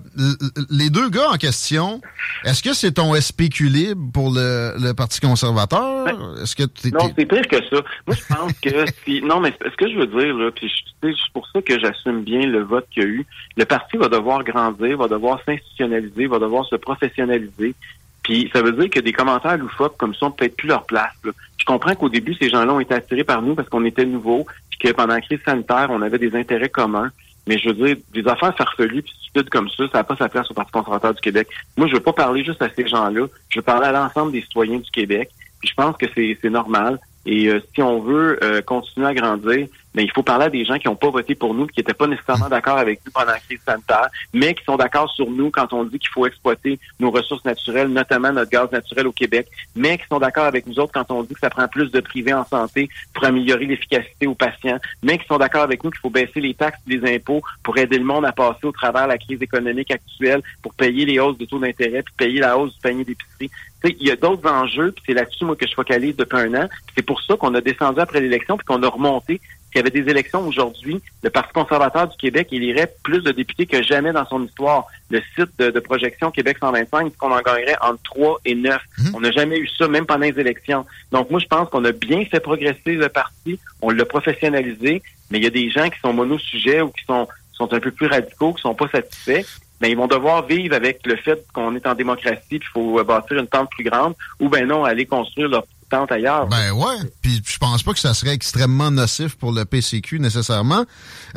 les 0.69 0.89
deux 0.89 1.09
gars 1.09 1.29
en 1.29 1.37
question, 1.37 2.01
est-ce 2.45 2.63
que 2.63 2.73
c'est 2.73 2.93
ton 2.93 3.13
SPQ 3.13 3.67
libre 3.67 4.11
pour 4.13 4.31
le, 4.31 4.93
Parti 4.93 5.19
conservateur? 5.19 6.05
Ben, 6.05 6.41
est-ce 6.41 6.55
que 6.55 6.63
non, 6.91 7.11
c'est 7.17 7.25
pire 7.25 7.47
que 7.47 7.57
ça. 7.69 7.81
Moi, 8.07 8.15
je 8.15 8.33
pense 8.33 8.53
que 8.61 8.85
si... 9.05 9.21
Non, 9.21 9.39
mais 9.39 9.53
ce 9.61 9.75
que 9.75 9.89
je 9.89 9.97
veux 9.97 10.07
dire, 10.07 10.35
là, 10.35 10.51
puis 10.51 10.71
c'est 11.01 11.33
pour 11.33 11.47
ça 11.49 11.61
que 11.61 11.77
j'assume 11.79 12.23
bien 12.23 12.47
le 12.47 12.63
vote 12.63 12.87
qu'il 12.91 13.03
y 13.03 13.05
a 13.05 13.09
eu. 13.09 13.25
Le 13.57 13.65
parti 13.65 13.97
va 13.97 14.07
devoir 14.07 14.43
grandir, 14.43 14.97
va 14.97 15.07
devoir 15.07 15.39
s'institutionnaliser, 15.45 16.27
va 16.27 16.39
devoir 16.39 16.65
se 16.65 16.75
professionnaliser. 16.75 17.75
Puis 18.23 18.49
ça 18.53 18.61
veut 18.61 18.71
dire 18.71 18.89
que 18.89 19.01
des 19.01 19.11
commentaires 19.11 19.57
loufoques 19.57 19.97
comme 19.97 20.15
ça 20.15 20.27
ont 20.27 20.31
peut-être 20.31 20.55
plus 20.55 20.69
leur 20.69 20.85
place. 20.85 21.13
Je 21.57 21.65
comprends 21.65 21.93
qu'au 21.93 22.09
début, 22.09 22.35
ces 22.35 22.49
gens-là 22.49 22.73
ont 22.73 22.79
été 22.79 22.93
attirés 22.93 23.25
par 23.25 23.41
nous 23.41 23.53
parce 23.53 23.67
qu'on 23.67 23.83
était 23.83 24.05
nouveaux, 24.05 24.45
puis 24.69 24.79
que 24.79 24.95
pendant 24.95 25.13
la 25.13 25.21
crise 25.21 25.41
sanitaire, 25.45 25.87
on 25.89 26.01
avait 26.01 26.19
des 26.19 26.35
intérêts 26.35 26.69
communs. 26.69 27.11
Mais 27.47 27.57
je 27.57 27.69
veux 27.69 27.73
dire, 27.75 27.97
des 28.13 28.27
affaires 28.27 28.55
farfelues 28.55 29.01
puis 29.01 29.13
stupides 29.21 29.49
comme 29.49 29.69
ça, 29.69 29.83
ça 29.91 29.97
n'a 29.99 30.03
pas 30.03 30.15
sa 30.15 30.29
place 30.29 30.49
au 30.49 30.53
Parti 30.53 30.71
conservateur 30.71 31.13
du 31.13 31.21
Québec. 31.21 31.47
Moi, 31.77 31.87
je 31.87 31.93
veux 31.93 31.99
pas 31.99 32.13
parler 32.13 32.43
juste 32.43 32.61
à 32.61 32.69
ces 32.69 32.87
gens-là. 32.87 33.27
Je 33.49 33.59
veux 33.59 33.63
parler 33.63 33.87
à 33.87 33.91
l'ensemble 33.91 34.31
des 34.31 34.41
citoyens 34.41 34.79
du 34.79 34.91
Québec. 34.91 35.29
Puis 35.59 35.69
je 35.69 35.73
pense 35.73 35.95
que 35.97 36.05
c'est 36.15 36.49
normal. 36.49 36.99
Et 37.25 37.47
euh, 37.47 37.61
si 37.73 37.81
on 37.81 38.01
veut 38.01 38.39
euh, 38.43 38.61
continuer 38.61 39.07
à 39.07 39.13
grandir, 39.13 39.67
mais 39.93 40.03
il 40.03 40.11
faut 40.11 40.23
parler 40.23 40.45
à 40.45 40.49
des 40.49 40.65
gens 40.65 40.77
qui 40.77 40.87
n'ont 40.87 40.95
pas 40.95 41.09
voté 41.09 41.35
pour 41.35 41.53
nous, 41.53 41.67
qui 41.67 41.79
n'étaient 41.79 41.93
pas 41.93 42.07
nécessairement 42.07 42.49
d'accord 42.49 42.77
avec 42.77 43.01
nous 43.05 43.11
pendant 43.11 43.31
la 43.31 43.39
crise 43.39 43.59
sanitaire, 43.65 44.07
mais 44.33 44.53
qui 44.53 44.63
sont 44.63 44.77
d'accord 44.77 45.09
sur 45.11 45.29
nous 45.29 45.51
quand 45.51 45.71
on 45.73 45.83
dit 45.83 45.99
qu'il 45.99 46.09
faut 46.09 46.25
exploiter 46.25 46.79
nos 46.99 47.11
ressources 47.11 47.45
naturelles, 47.45 47.87
notamment 47.87 48.31
notre 48.31 48.51
gaz 48.51 48.71
naturel 48.71 49.07
au 49.07 49.11
Québec, 49.11 49.47
mais 49.75 49.97
qui 49.97 50.05
sont 50.07 50.19
d'accord 50.19 50.45
avec 50.45 50.67
nous 50.67 50.79
autres 50.79 50.93
quand 50.93 51.11
on 51.11 51.23
dit 51.23 51.33
que 51.33 51.39
ça 51.39 51.49
prend 51.49 51.67
plus 51.67 51.91
de 51.91 51.99
privés 51.99 52.33
en 52.33 52.45
santé 52.45 52.89
pour 53.13 53.23
améliorer 53.25 53.65
l'efficacité 53.65 54.27
aux 54.27 54.35
patients, 54.35 54.79
mais 55.01 55.17
qui 55.17 55.25
sont 55.27 55.37
d'accord 55.37 55.63
avec 55.63 55.83
nous 55.83 55.91
qu'il 55.91 55.99
faut 55.99 56.09
baisser 56.09 56.39
les 56.39 56.53
taxes 56.53 56.79
et 56.87 56.97
les 56.97 57.15
impôts 57.15 57.41
pour 57.63 57.77
aider 57.77 57.97
le 57.97 58.05
monde 58.05 58.25
à 58.25 58.31
passer 58.31 58.65
au 58.65 58.71
travers 58.71 59.03
de 59.03 59.09
la 59.09 59.17
crise 59.17 59.41
économique 59.41 59.91
actuelle, 59.91 60.41
pour 60.61 60.73
payer 60.73 61.05
les 61.05 61.19
hausses 61.19 61.37
de 61.37 61.45
taux 61.45 61.59
d'intérêt, 61.59 62.03
puis 62.03 62.13
payer 62.17 62.39
la 62.39 62.57
hausse 62.57 62.73
du 62.73 62.79
panier 62.81 63.03
d'épicerie. 63.03 63.51
Il 63.85 64.07
y 64.07 64.11
a 64.11 64.15
d'autres 64.15 64.49
enjeux, 64.49 64.93
puis 64.93 65.03
c'est 65.07 65.13
là-dessus 65.13 65.43
moi 65.43 65.57
que 65.57 65.67
je 65.67 65.73
focalise 65.73 66.15
depuis 66.15 66.37
un 66.37 66.53
an. 66.53 66.69
C'est 66.95 67.05
pour 67.05 67.21
ça 67.21 67.35
qu'on 67.35 67.53
a 67.53 67.59
descendu 67.59 67.99
après 67.99 68.21
l'élection, 68.21 68.55
puis 68.55 68.65
qu'on 68.65 68.81
a 68.81 68.87
remonté 68.87 69.41
s'il 69.73 69.79
y 69.83 69.87
avait 69.87 70.03
des 70.03 70.11
élections 70.11 70.47
aujourd'hui, 70.47 71.01
le 71.23 71.31
Parti 71.31 71.51
conservateur 71.51 72.07
du 72.07 72.15
Québec, 72.15 72.49
il 72.51 72.63
irait 72.63 72.93
plus 73.03 73.21
de 73.21 73.31
députés 73.31 73.65
que 73.65 73.81
jamais 73.81 74.11
dans 74.11 74.25
son 74.27 74.43
histoire. 74.45 74.85
Le 75.09 75.19
site 75.35 75.57
de, 75.57 75.79
projection 75.79 76.29
Québec 76.29 76.57
125, 76.59 77.17
qu'on 77.17 77.31
en 77.31 77.41
gagnerait 77.41 77.75
entre 77.81 78.03
3 78.03 78.41
et 78.45 78.53
9. 78.53 78.79
Mhm. 78.99 79.15
On 79.15 79.21
n'a 79.21 79.31
jamais 79.31 79.57
eu 79.57 79.67
ça, 79.67 79.87
même 79.87 80.05
pendant 80.05 80.25
les 80.25 80.39
élections. 80.39 80.85
Donc, 81.11 81.31
moi, 81.31 81.39
je 81.39 81.47
pense 81.47 81.69
qu'on 81.69 81.83
a 81.85 81.91
bien 81.91 82.23
fait 82.25 82.39
progresser 82.39 82.93
le 82.93 83.09
parti, 83.09 83.59
on 83.81 83.89
l'a 83.89 84.05
professionnalisé, 84.05 85.01
mais 85.31 85.39
il 85.39 85.43
y 85.43 85.47
a 85.47 85.49
des 85.49 85.71
gens 85.71 85.89
qui 85.89 85.99
sont 85.99 86.13
monosujets 86.13 86.81
ou 86.81 86.89
qui 86.89 87.03
sont, 87.05 87.27
sont 87.53 87.73
un 87.73 87.79
peu 87.79 87.89
plus 87.89 88.05
radicaux, 88.05 88.53
qui 88.53 88.61
sont 88.61 88.75
pas 88.75 88.87
satisfaits 88.89 89.43
mais 89.81 89.91
ils 89.91 89.97
vont 89.97 90.07
devoir 90.07 90.45
vivre 90.45 90.73
avec 90.73 91.05
le 91.05 91.17
fait 91.17 91.45
qu'on 91.51 91.75
est 91.75 91.85
en 91.85 91.93
démocratie 91.93 92.59
qu'il 92.59 92.67
faut 92.73 93.03
bâtir 93.03 93.37
une 93.37 93.47
tente 93.47 93.69
plus 93.69 93.83
grande 93.83 94.13
ou 94.39 94.47
ben 94.47 94.65
non 94.65 94.85
aller 94.85 95.05
construire 95.05 95.49
leur 95.49 95.65
ailleurs. 95.93 96.47
Ben 96.47 96.71
ouais, 96.71 96.95
puis 97.21 97.41
je 97.45 97.57
pense 97.57 97.83
pas 97.83 97.93
que 97.93 97.99
ça 97.99 98.13
serait 98.13 98.33
extrêmement 98.33 98.91
nocif 98.91 99.35
pour 99.35 99.51
le 99.51 99.65
PCQ 99.65 100.19
nécessairement. 100.19 100.85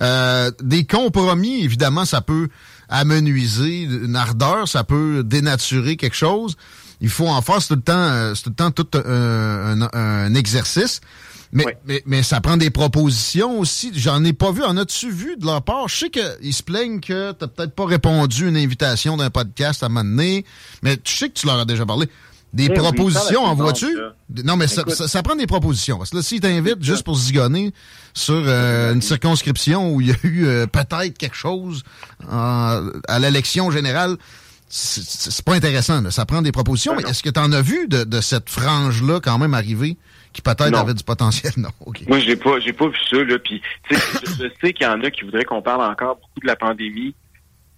Euh, 0.00 0.50
des 0.62 0.84
compromis, 0.84 1.62
évidemment, 1.62 2.04
ça 2.04 2.20
peut 2.20 2.48
amenuiser 2.88 3.82
une 3.82 4.16
ardeur, 4.16 4.68
ça 4.68 4.84
peut 4.84 5.22
dénaturer 5.25 5.96
quelque 5.96 6.16
chose. 6.16 6.56
Il 7.00 7.08
faut 7.08 7.28
en 7.28 7.42
faire, 7.42 7.60
c'est 7.60 7.68
tout 7.68 7.75
le 7.75 7.82
temps, 7.82 7.92
euh, 7.94 8.34
tout 8.34 8.50
le 8.50 8.54
temps 8.54 8.70
tout 8.70 8.88
un, 8.94 9.88
un, 9.92 10.34
exercice. 10.34 11.00
Mais, 11.52 11.64
mais, 11.86 12.02
mais, 12.06 12.22
ça 12.22 12.40
prend 12.40 12.56
des 12.56 12.70
propositions 12.70 13.60
aussi. 13.60 13.92
J'en 13.94 14.25
ai 14.25 14.32
pas 14.32 14.50
vu. 14.50 14.64
En 14.64 14.76
as-tu 14.76 15.10
vu 15.10 15.36
de 15.36 15.46
leur 15.46 15.62
part? 15.62 15.88
Je 15.88 15.96
sais 15.96 16.10
qu'ils 16.10 16.52
se 16.52 16.62
plaignent 16.62 17.00
que 17.00 17.32
t'as 17.32 17.46
peut-être 17.46 17.75
pas 17.75 17.86
répondu 17.86 18.46
à 18.46 18.48
une 18.48 18.56
invitation 18.56 19.16
d'un 19.16 19.30
podcast 19.30 19.82
à 19.82 19.86
un 19.86 19.88
moment 19.90 20.04
donné, 20.04 20.44
mais 20.82 20.96
tu 20.96 21.14
sais 21.14 21.28
que 21.28 21.34
tu 21.34 21.46
leur 21.46 21.60
as 21.60 21.64
déjà 21.64 21.86
parlé. 21.86 22.08
Des 22.56 22.70
propositions 22.70 23.44
en 23.44 23.54
voiture? 23.54 24.14
Non, 24.44 24.56
mais 24.56 24.66
ça, 24.66 24.82
ça, 24.88 25.22
prend 25.22 25.36
des 25.36 25.46
propositions. 25.46 25.98
Parce 25.98 26.10
que 26.10 26.16
là, 26.16 26.22
s'ils 26.22 26.40
t'invitent 26.40 26.82
juste 26.82 27.04
pour 27.04 27.16
zigonner 27.16 27.72
sur 28.14 28.42
euh, 28.46 28.94
une 28.94 29.02
circonscription 29.02 29.92
où 29.92 30.00
il 30.00 30.08
y 30.08 30.10
a 30.10 30.16
eu 30.25 30.46
euh, 30.46 30.66
peut-être 30.66 31.16
quelque 31.18 31.36
chose 31.36 31.82
à 32.28 32.80
l'élection 33.20 33.70
générale, 33.70 34.16
c'est 34.68 35.44
pas 35.44 35.54
intéressant. 35.54 36.10
Ça 36.10 36.26
prend 36.26 36.42
des 36.42 36.52
propositions. 36.52 36.96
mais 36.96 37.02
est-ce 37.08 37.22
que 37.22 37.30
tu 37.30 37.40
en 37.40 37.52
as 37.52 37.62
vu 37.62 37.86
de, 37.88 38.20
cette 38.20 38.50
frange-là 38.50 39.20
quand 39.20 39.38
même 39.38 39.54
arriver 39.54 39.96
qui 40.32 40.42
peut-être 40.42 40.76
avait 40.76 40.94
du 40.94 41.04
potentiel? 41.04 41.52
Non. 41.56 41.70
Moi, 42.08 42.18
j'ai 42.18 42.36
pas, 42.36 42.58
j'ai 42.60 42.72
pas 42.72 42.88
vu 42.88 42.98
ça. 43.08 43.16
Là. 43.16 43.38
Puis, 43.38 43.62
je, 43.90 43.96
je 43.96 44.48
sais 44.60 44.72
qu'il 44.72 44.86
y 44.86 44.88
en 44.88 45.00
a 45.02 45.10
qui 45.10 45.25
voudraient 45.25 45.44
qu'on 45.44 45.62
parle 45.62 45.82
encore 45.82 46.16
beaucoup 46.16 46.40
de 46.42 46.46
la 46.46 46.56
pandémie. 46.56 47.14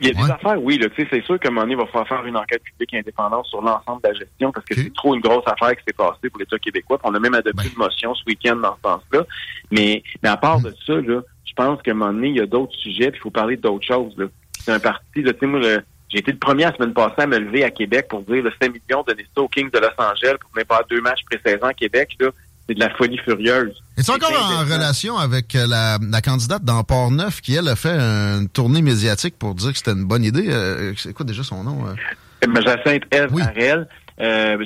Il 0.00 0.06
y 0.06 0.10
a 0.10 0.14
des 0.14 0.30
affaires, 0.30 0.62
oui. 0.62 0.80
C'est 0.96 1.24
sûr 1.24 1.40
qu'à 1.40 1.48
un 1.48 1.50
moment 1.50 1.62
donné, 1.62 1.74
il 1.74 1.78
va 1.78 1.86
falloir 1.86 2.08
faire 2.08 2.24
une 2.24 2.36
enquête 2.36 2.62
publique 2.62 2.94
indépendante 2.94 3.46
sur 3.46 3.60
l'ensemble 3.60 4.02
de 4.02 4.08
la 4.08 4.14
gestion 4.14 4.52
parce 4.52 4.64
que 4.64 4.74
c'est 4.74 4.94
trop 4.94 5.14
une 5.14 5.20
grosse 5.20 5.44
affaire 5.46 5.76
qui 5.76 5.82
s'est 5.86 5.92
passée 5.92 6.30
pour 6.30 6.38
l'État 6.38 6.58
québécois. 6.58 6.98
on 7.02 7.14
a 7.14 7.18
même 7.18 7.34
adopté 7.34 7.64
ben. 7.64 7.70
une 7.70 7.78
motion 7.78 8.14
ce 8.14 8.22
week-end 8.26 8.56
dans 8.56 8.76
ce 8.76 8.82
sens-là. 8.82 9.26
Mais, 9.70 10.02
mais 10.22 10.28
à 10.28 10.36
part 10.36 10.60
de 10.60 10.72
ça, 10.86 10.94
là, 10.94 11.20
je 11.44 11.52
pense 11.54 11.82
qu'à 11.82 11.90
un 11.90 11.94
moment 11.94 12.12
donné, 12.12 12.28
il 12.28 12.36
y 12.36 12.40
a 12.40 12.46
d'autres 12.46 12.76
sujets, 12.76 13.10
puis 13.10 13.18
il 13.18 13.22
faut 13.22 13.30
parler 13.30 13.56
d'autres 13.56 13.86
choses. 13.86 14.14
C'est 14.60 14.72
un 14.72 14.78
parti, 14.80 15.22
là, 15.22 15.32
tu 15.32 15.40
sais, 15.40 15.46
moi, 15.46 15.60
j'ai 16.08 16.18
été 16.18 16.32
le 16.32 16.38
premier 16.38 16.64
la 16.64 16.74
semaine 16.74 16.94
passée 16.94 17.22
à 17.22 17.26
me 17.26 17.38
lever 17.38 17.64
à 17.64 17.70
Québec 17.70 18.06
pour 18.08 18.22
dire 18.22 18.42
le 18.42 18.52
5 18.62 18.68
millions 18.68 19.04
de 19.06 19.14
ça 19.34 19.42
aux 19.42 19.48
Kings 19.48 19.70
de 19.70 19.78
Los 19.78 19.88
Angeles 19.98 20.36
pour 20.40 20.50
même 20.54 20.64
pas 20.64 20.82
deux 20.88 21.00
matchs 21.00 21.20
pré-saison 21.28 21.66
à 21.66 21.74
Québec. 21.74 22.16
Là 22.20 22.30
c'est 22.68 22.74
de 22.74 22.80
la 22.80 22.90
folie 22.90 23.18
furieuse. 23.18 23.74
Es-tu 23.96 24.10
encore 24.10 24.32
en 24.32 24.64
relation 24.64 25.16
avec 25.16 25.54
euh, 25.54 25.66
la, 25.66 26.20
candidate 26.20 26.62
dans 26.64 26.84
Port-Neuf 26.84 27.40
qui, 27.40 27.54
elle, 27.54 27.68
a 27.68 27.76
fait 27.76 27.98
une 27.98 28.48
tournée 28.48 28.82
médiatique 28.82 29.36
pour 29.38 29.54
dire 29.54 29.72
que 29.72 29.78
c'était 29.78 29.92
une 29.92 30.04
bonne 30.04 30.24
idée? 30.24 30.48
Euh, 30.48 30.92
c'est 30.96 31.14
quoi 31.14 31.24
déjà 31.24 31.42
son 31.42 31.64
nom? 31.64 31.86
Euh? 31.86 32.60
Jacinthe 32.62 33.02
Eve 33.10 33.30
oui. 33.32 33.42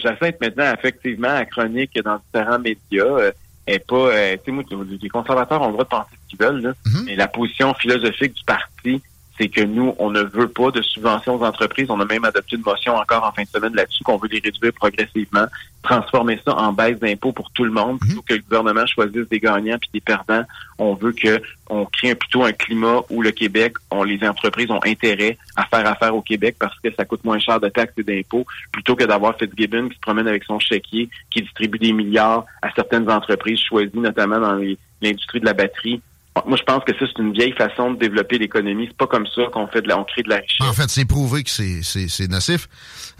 Jacinthe, 0.02 0.40
maintenant, 0.40 0.74
effectivement, 0.74 1.28
à 1.34 1.44
chronique 1.44 1.98
dans 2.04 2.20
différents 2.26 2.58
médias. 2.58 3.32
est 3.66 3.78
pas, 3.78 3.94
euh, 3.94 4.36
tu 4.38 4.46
sais, 4.46 4.50
moi, 4.50 4.64
les 5.00 5.08
conservateurs 5.08 5.62
ont 5.62 5.68
le 5.68 5.72
droit 5.72 5.84
de 5.84 5.88
penser 5.88 6.10
ce 6.24 6.30
qu'ils 6.30 6.44
veulent, 6.44 6.60
là, 6.60 6.72
Mhm. 6.84 7.04
mais 7.06 7.14
la 7.16 7.28
position 7.28 7.72
philosophique 7.74 8.34
du 8.34 8.44
parti, 8.44 9.00
c'est 9.38 9.48
que 9.48 9.62
nous, 9.62 9.94
on 9.98 10.10
ne 10.10 10.20
veut 10.22 10.48
pas 10.48 10.70
de 10.70 10.82
subventions 10.82 11.36
aux 11.36 11.44
entreprises. 11.44 11.86
On 11.90 11.98
a 12.00 12.04
même 12.04 12.24
adopté 12.24 12.56
une 12.56 12.62
motion 12.62 12.94
encore 12.96 13.24
en 13.24 13.32
fin 13.32 13.42
de 13.42 13.48
semaine 13.48 13.74
là-dessus 13.74 14.04
qu'on 14.04 14.18
veut 14.18 14.28
les 14.28 14.40
réduire 14.40 14.72
progressivement, 14.74 15.46
transformer 15.82 16.38
ça 16.44 16.54
en 16.56 16.72
baisse 16.72 16.98
d'impôts 17.00 17.32
pour 17.32 17.50
tout 17.50 17.64
le 17.64 17.70
monde, 17.70 17.98
plutôt 17.98 18.22
que 18.22 18.34
le 18.34 18.40
gouvernement 18.40 18.86
choisisse 18.86 19.28
des 19.28 19.40
gagnants 19.40 19.78
puis 19.78 19.90
des 19.94 20.00
perdants. 20.00 20.44
On 20.78 20.94
veut 20.94 21.12
que 21.12 21.40
on 21.70 21.86
crée 21.86 22.14
plutôt 22.14 22.44
un 22.44 22.52
climat 22.52 23.00
où 23.08 23.22
le 23.22 23.30
Québec, 23.30 23.74
on, 23.90 24.02
les 24.04 24.22
entreprises 24.22 24.70
ont 24.70 24.80
intérêt 24.84 25.38
à 25.56 25.64
faire 25.64 25.86
affaire 25.86 26.14
au 26.14 26.20
Québec 26.20 26.56
parce 26.58 26.78
que 26.80 26.92
ça 26.94 27.04
coûte 27.04 27.24
moins 27.24 27.38
cher 27.38 27.58
de 27.58 27.68
taxes 27.68 27.94
et 27.96 28.02
d'impôts, 28.02 28.46
plutôt 28.70 28.94
que 28.94 29.04
d'avoir 29.04 29.36
Fitzgibbon 29.38 29.88
qui 29.88 29.94
se 29.96 30.00
promène 30.00 30.28
avec 30.28 30.44
son 30.44 30.58
chéquier, 30.58 31.08
qui 31.30 31.40
distribue 31.42 31.78
des 31.78 31.92
milliards 31.92 32.44
à 32.60 32.70
certaines 32.74 33.10
entreprises 33.10 33.60
choisies, 33.60 33.90
notamment 33.94 34.38
dans 34.38 34.54
les- 34.54 34.78
l'industrie 35.00 35.40
de 35.40 35.46
la 35.46 35.54
batterie. 35.54 36.00
Moi, 36.46 36.56
je 36.56 36.62
pense 36.62 36.82
que 36.84 36.92
ça, 36.98 37.04
c'est 37.06 37.22
une 37.22 37.34
vieille 37.34 37.52
façon 37.52 37.92
de 37.92 37.98
développer 37.98 38.38
l'économie. 38.38 38.86
C'est 38.88 38.96
pas 38.96 39.06
comme 39.06 39.26
ça 39.26 39.42
qu'on 39.52 39.66
fait 39.66 39.82
de 39.82 39.88
la, 39.88 39.98
on 39.98 40.04
crée 40.04 40.22
de 40.22 40.30
la 40.30 40.36
richesse. 40.36 40.66
En 40.66 40.72
fait, 40.72 40.88
c'est 40.88 41.04
prouvé 41.04 41.42
que 41.42 41.50
c'est- 41.50 41.82
c'est 41.82 42.08
c'est 42.08 42.26
nocif. 42.26 42.68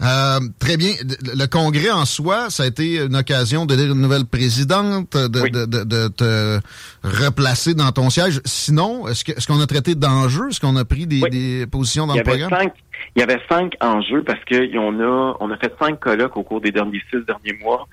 Euh, 0.01 0.39
très 0.59 0.77
bien. 0.77 0.93
Le 1.35 1.45
congrès 1.45 1.91
en 1.91 2.05
soi, 2.05 2.49
ça 2.49 2.63
a 2.63 2.65
été 2.65 2.97
une 3.03 3.15
occasion 3.15 3.67
de 3.67 3.75
dire 3.75 3.91
une 3.91 4.01
nouvelle 4.01 4.25
présidente, 4.25 5.15
de, 5.15 5.41
Oui. 5.41 5.51
de, 5.51 5.65
de, 5.65 5.83
de 5.83 6.07
te 6.07 6.59
replacer 7.03 7.75
dans 7.75 7.91
ton 7.91 8.09
siège. 8.09 8.41
Sinon, 8.45 9.07
est-ce 9.07 9.45
qu'on 9.47 9.59
a 9.61 9.67
traité 9.67 9.93
d'enjeux? 9.93 10.49
Est-ce 10.49 10.59
qu'on 10.59 10.75
a 10.75 10.85
pris 10.85 11.05
des, 11.05 11.21
Oui. 11.21 11.29
des 11.29 11.67
positions 11.67 12.07
dans 12.07 12.15
il 12.15 12.21
y 12.21 12.23
le 12.23 12.29
avait 12.29 12.39
programme? 12.39 12.61
cinq, 12.63 12.73
il 13.15 13.19
y 13.19 13.23
avait 13.23 13.41
cinq 13.47 13.73
enjeux 13.79 14.23
parce 14.23 14.43
que 14.45 14.75
on 14.77 14.99
a, 14.99 15.37
on 15.39 15.51
a 15.51 15.57
fait 15.57 15.73
cinq 15.79 15.99
colloques 15.99 16.35
au 16.35 16.41
cours 16.43 16.61
des 16.61 16.71
derniers 16.71 17.01
six 17.11 17.19
derniers 17.27 17.59
mois. 17.61 17.87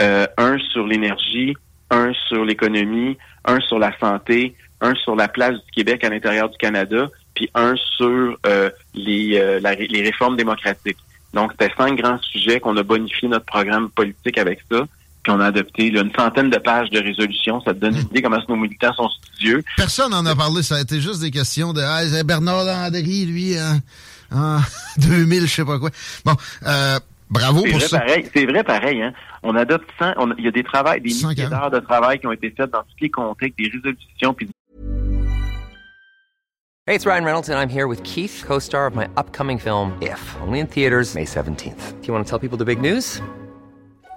Euh, 0.00 0.26
un 0.38 0.56
sur 0.72 0.86
l'énergie, 0.86 1.54
un 1.90 2.12
sur 2.28 2.44
l'économie, 2.44 3.16
un 3.44 3.60
sur 3.60 3.78
la 3.78 3.96
santé, 3.98 4.54
un 4.80 4.94
sur 4.94 5.16
la 5.16 5.28
place 5.28 5.54
du 5.54 5.70
Québec 5.74 6.04
à 6.04 6.08
l'intérieur 6.08 6.48
du 6.48 6.56
Canada, 6.58 7.08
puis 7.34 7.50
un 7.54 7.74
sur 7.76 8.36
euh, 8.46 8.70
les, 8.94 9.38
euh, 9.38 9.60
les 9.60 10.02
réformes 10.02 10.36
démocratiques. 10.36 10.98
Donc, 11.34 11.52
c'était 11.52 11.72
cinq 11.76 11.96
grands 12.00 12.18
sujets 12.20 12.60
qu'on 12.60 12.76
a 12.76 12.82
bonifié 12.82 13.28
notre 13.28 13.46
programme 13.46 13.90
politique 13.90 14.38
avec 14.38 14.60
ça. 14.70 14.84
Puis 15.22 15.32
on 15.32 15.40
a 15.40 15.46
adopté 15.46 15.88
une 15.88 16.10
centaine 16.16 16.48
de 16.48 16.56
pages 16.56 16.88
de 16.90 16.98
résolutions. 16.98 17.60
Ça 17.60 17.74
te 17.74 17.78
donne 17.78 17.94
une 17.94 18.06
idée 18.06 18.22
comment 18.22 18.38
nos 18.48 18.56
militants 18.56 18.94
sont 18.94 19.08
studieux. 19.08 19.62
Personne 19.76 20.10
n'en 20.12 20.24
a 20.24 20.34
parlé. 20.34 20.62
Ça 20.62 20.76
a 20.76 20.80
été 20.80 21.00
juste 21.00 21.20
des 21.20 21.30
questions 21.30 21.72
de 21.72 21.82
ah, 21.82 22.22
Bernard 22.24 22.64
Landry, 22.64 23.26
lui, 23.26 23.56
euh, 23.56 23.74
en 24.32 24.60
2000, 24.96 25.42
je 25.42 25.46
sais 25.46 25.64
pas 25.64 25.78
quoi. 25.78 25.90
Bon, 26.24 26.34
euh, 26.66 26.98
bravo 27.30 27.60
pour 27.62 27.68
vrai 27.78 27.80
ça. 27.88 28.00
pareil. 28.00 28.28
C'est 28.34 28.44
vrai 28.46 28.62
pareil. 28.64 29.02
Hein? 29.02 29.12
On 29.42 29.54
adopte 29.56 29.88
100, 29.98 30.12
on- 30.16 30.34
il 30.36 30.44
y 30.44 30.48
a 30.48 30.50
des 30.50 30.64
travails, 30.64 31.00
des 31.00 31.10
100 31.10 31.28
milliers 31.30 31.46
d'heures 31.48 31.70
de 31.70 31.78
travail 31.80 32.18
qui 32.18 32.26
ont 32.26 32.32
été 32.32 32.50
faites 32.56 32.70
dans 32.70 32.82
tous 32.82 32.96
les 33.00 33.10
contextes, 33.10 33.56
des 33.58 33.68
résolutions, 33.70 34.34
puis 34.34 34.48
Hey, 36.86 36.96
it's 36.96 37.06
Ryan 37.06 37.24
Reynolds, 37.24 37.48
and 37.48 37.56
I'm 37.56 37.68
here 37.68 37.86
with 37.86 38.02
Keith, 38.02 38.44
co 38.48 38.58
star 38.58 38.86
of 38.86 38.96
my 38.96 39.06
upcoming 39.16 39.58
film, 39.60 39.92
If, 40.00 40.36
only 40.44 40.58
in 40.60 40.66
theaters, 40.66 41.14
May 41.14 41.24
17th. 41.24 41.94
Do 42.00 42.06
you 42.08 42.12
want 42.12 42.24
to 42.26 42.28
tell 42.28 42.40
people 42.40 42.58
the 42.58 42.64
big 42.64 42.80
news? 42.80 43.20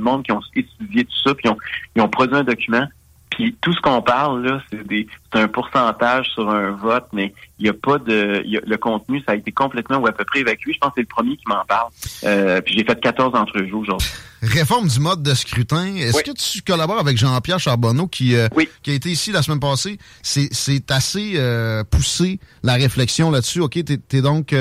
Monde 0.00 0.24
qui 0.24 0.32
ont 0.32 0.40
étudié 0.54 1.04
tout 1.04 1.16
ça, 1.24 1.34
puis 1.34 1.44
ils 1.46 1.50
ont, 1.50 1.58
ils 1.96 2.02
ont 2.02 2.08
produit 2.08 2.36
un 2.36 2.44
document. 2.44 2.86
Puis 3.30 3.56
tout 3.60 3.72
ce 3.72 3.80
qu'on 3.80 4.02
parle 4.02 4.44
là, 4.44 4.60
c'est 4.70 4.86
des 4.86 5.06
c'est 5.32 5.40
un 5.40 5.48
pourcentage 5.48 6.28
sur 6.30 6.50
un 6.50 6.72
vote, 6.72 7.06
mais 7.12 7.32
il 7.60 7.64
n'y 7.64 7.68
a 7.68 7.74
pas 7.74 7.98
de 7.98 8.42
il 8.44 8.50
y 8.52 8.56
a- 8.56 8.60
le 8.66 8.76
contenu, 8.78 9.20
ça 9.26 9.32
a 9.32 9.36
été 9.36 9.52
complètement 9.52 9.98
ou 9.98 10.06
à 10.06 10.12
peu 10.12 10.24
près 10.24 10.40
évacué. 10.40 10.72
Je 10.72 10.78
pense 10.78 10.88
que 10.90 10.94
c'est 10.96 11.02
le 11.02 11.06
premier 11.06 11.36
qui 11.36 11.44
m'en 11.46 11.64
parle. 11.68 11.90
Euh, 12.24 12.60
puis 12.62 12.74
j'ai 12.76 12.84
fait 12.84 12.98
14 13.00 13.34
entrevues 13.38 13.72
aujourd'hui. 13.74 14.08
Réforme 14.42 14.88
du 14.88 14.98
mode 15.00 15.22
de 15.22 15.34
scrutin. 15.34 15.94
Est-ce 15.96 16.16
Oui. 16.16 16.22
que 16.24 16.30
tu 16.32 16.62
collabores 16.62 16.98
avec 16.98 17.18
Jean-Pierre 17.18 17.58
Charbonneau 17.60 18.06
qui, 18.06 18.34
euh, 18.34 18.48
Oui. 18.56 18.68
qui 18.82 18.90
a 18.90 18.94
été 18.94 19.10
ici 19.10 19.32
la 19.32 19.42
semaine 19.42 19.60
passée? 19.60 19.98
C'est 20.22 20.90
assez 20.90 21.34
euh, 21.36 21.84
poussé 21.84 22.40
la 22.62 22.74
réflexion 22.74 23.30
là-dessus. 23.30 23.60
OK, 23.60 23.78
t'es 23.84 23.98
es 24.16 24.22
donc 24.22 24.54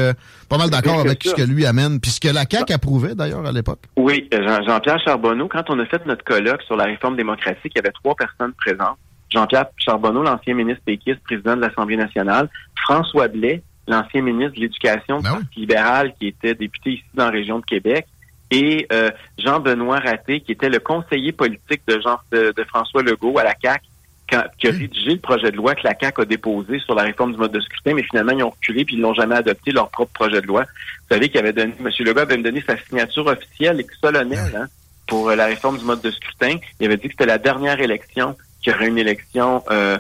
pas 0.50 0.58
mal 0.58 0.70
d'accord 0.70 1.00
avec 1.00 1.24
ça. 1.24 1.30
ce 1.32 1.36
que 1.36 1.42
lui 1.44 1.66
amène, 1.66 2.00
puis 2.02 2.12
ce 2.12 2.20
que 2.20 2.28
la 2.28 2.44
CAQ 2.50 2.74
approuvait 2.74 3.16
d'ailleurs 3.16 3.46
à 3.46 3.52
l'époque. 3.54 3.80
Oui, 3.96 4.28
Jean- 4.32 4.64
Jean-Pierre 4.68 5.00
Charbonneau, 5.06 5.48
quand 5.48 5.64
on 5.70 5.80
a 5.80 5.86
fait 5.86 6.06
notre 6.06 6.24
colloque 6.26 6.62
sur 6.64 6.76
la 6.76 6.84
réforme 6.86 7.16
démocratique, 7.16 7.72
il 7.74 7.78
y 7.78 7.80
avait 7.80 7.92
trois 7.94 8.16
personnes 8.16 8.54
présentes. 8.54 8.98
Jean-Pierre 9.30 9.66
Charbonneau, 9.78 10.24
l'ancien 10.24 10.54
ministre 10.54 10.82
péquiste, 10.86 11.20
président 11.24 11.56
de 11.56 11.62
l'Assemblée 11.62 11.98
nationale. 11.98 12.50
François 12.84 13.28
Blais, 13.28 13.62
l'ancien 13.88 14.22
ministre 14.22 14.56
de 14.56 14.62
l'Éducation 14.62 15.18
du 15.18 15.24
Ben 15.24 15.30
oui. 15.34 15.40
Parti 15.44 15.60
libéral, 15.60 16.14
qui 16.20 16.28
était 16.28 16.56
député 16.56 16.92
ici 16.94 17.04
dans 17.14 17.26
la 17.26 17.32
région 17.32 17.60
de 17.60 17.66
Québec. 17.66 18.06
Et 18.52 18.88
euh, 18.92 19.12
Jean-Benoît 19.38 20.00
Raté, 20.00 20.42
qui 20.42 20.52
était 20.54 20.70
le 20.70 20.80
conseiller 20.80 21.32
politique 21.32 21.82
de, 21.88 22.00
Jean, 22.02 22.18
de, 22.32 22.52
de 22.56 22.64
François 22.64 23.04
Legault 23.04 23.38
à 23.38 23.44
la 23.44 23.54
CAQ, 23.62 23.84
quand- 24.28 24.44
qui 24.58 24.68
a 24.68 24.72
rédigé 24.72 25.12
le 25.12 25.20
projet 25.20 25.52
de 25.52 25.56
loi 25.58 25.76
que 25.76 25.82
la 25.84 25.94
CAQ 26.00 26.22
a 26.22 26.26
déposé 26.26 26.80
sur 26.80 26.96
la 26.96 27.04
réforme 27.04 27.34
du 27.34 27.38
mode 27.38 27.52
de 27.52 27.60
scrutin, 27.60 27.94
mais 27.94 28.02
finalement, 28.04 28.32
ils 28.32 28.44
ont 28.44 28.50
reculé 28.50 28.86
puis 28.86 28.96
ils 28.96 29.02
n'ont 29.02 29.14
jamais 29.14 29.36
adopté 29.36 29.72
leur 29.72 29.90
propre 29.92 30.12
projet 30.14 30.42
de 30.42 30.48
loi. 30.48 30.64
Vous 30.64 31.16
savez 31.16 31.30
qu'il 31.30 31.40
avait 31.40 31.54
donné, 31.54 31.74
M. 31.80 31.90
Legault 32.00 32.20
avait 32.22 32.38
donné 32.38 32.64
sa 32.66 32.76
signature 32.78 33.28
officielle 33.28 33.80
et 33.80 33.86
solennelle 34.02 34.56
hein, 34.56 34.66
pour 35.08 35.30
euh, 35.30 35.36
la 35.36 35.46
réforme 35.46 35.78
du 35.78 35.86
mode 35.86 36.02
de 36.02 36.10
scrutin. 36.10 36.58
Il 36.80 36.88
avait 36.88 36.98
dit 36.98 37.04
que 37.08 37.14
c'était 37.14 37.26
la 37.28 37.38
dernière 37.38 37.80
élection 37.80 38.36
qu'il 38.62 38.74
y 38.74 38.76
aurait 38.76 38.88
une 38.88 38.98
élection 38.98 39.64
euh, 39.72 39.98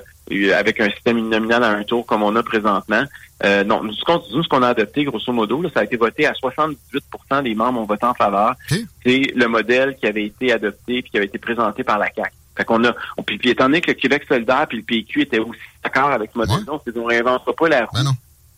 avec 0.56 0.80
un 0.80 0.90
système 0.92 1.18
uninominal 1.18 1.64
à 1.64 1.70
un 1.70 1.84
tour 1.84 2.06
comme 2.06 2.24
on 2.24 2.36
a 2.36 2.44
présentement. 2.44 3.04
Euh, 3.46 3.64
non, 3.64 3.84
nous, 3.84 3.94
ce 3.94 4.48
qu'on 4.48 4.64
a 4.64 4.70
adopté, 4.70 5.06
grosso 5.06 5.32
modo, 5.32 5.62
là, 5.62 5.70
ça 5.74 5.80
a 5.80 5.84
été 5.86 5.96
voté 5.96 6.26
à 6.26 6.34
78% 6.34 7.44
des 7.44 7.56
membres 7.56 7.80
ont 7.80 7.86
voté 7.86 8.06
en 8.06 8.14
faveur. 8.14 8.56
C'est 9.04 9.32
le 9.34 9.48
modèle 9.48 9.96
qui 9.96 10.08
avait 10.08 10.26
été 10.26 10.52
adopté 10.52 10.98
et 10.98 11.04
qui 11.04 11.18
avait 11.18 11.28
été 11.28 11.38
présenté 11.38 11.84
par 11.84 11.98
la 11.98 12.08
CAQ. 12.14 12.32
Fait 12.58 12.66
qu'on 12.66 12.84
a, 12.84 12.94
on, 13.18 13.24
puis, 13.24 13.38
puis 13.38 13.52
étant 13.52 13.66
donné 13.66 13.80
que 13.80 13.92
le 13.92 13.94
Québec 13.94 14.26
solidaire 14.28 14.66
puis 14.68 14.80
le 14.80 14.84
PQ 14.84 15.22
étaient 15.22 15.40
aussi 15.40 15.60
d'accord 15.82 16.12
avec 16.12 16.32
ce 16.34 16.38
modèle-là, 16.38 16.74
on 16.74 16.80
s'est 16.80 16.98
on 16.98 17.06
réinventera 17.06 17.54
pas 17.54 17.70
la 17.70 17.86
roue 17.86 17.96
Ben. 17.96 18.12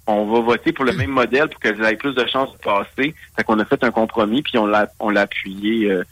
On 0.07 0.25
va 0.31 0.39
voter 0.41 0.71
pour 0.73 0.85
le 0.85 0.93
même 0.93 1.11
modèle 1.11 1.47
pour 1.49 1.59
qu'elles 1.59 1.81
aient 1.83 1.95
plus 1.95 2.13
de 2.13 2.25
chances 2.25 2.51
de 2.53 2.57
passer. 2.57 3.15
Fait 3.35 3.43
qu'on 3.43 3.59
a 3.59 3.65
fait 3.65 3.83
un 3.83 3.91
compromis, 3.91 4.41
puis 4.41 4.57
on 4.57 4.65
l'a 4.65 4.91
on 4.99 5.09
l'a 5.09 5.21
appuyé 5.21 5.91
euh, 5.91 6.03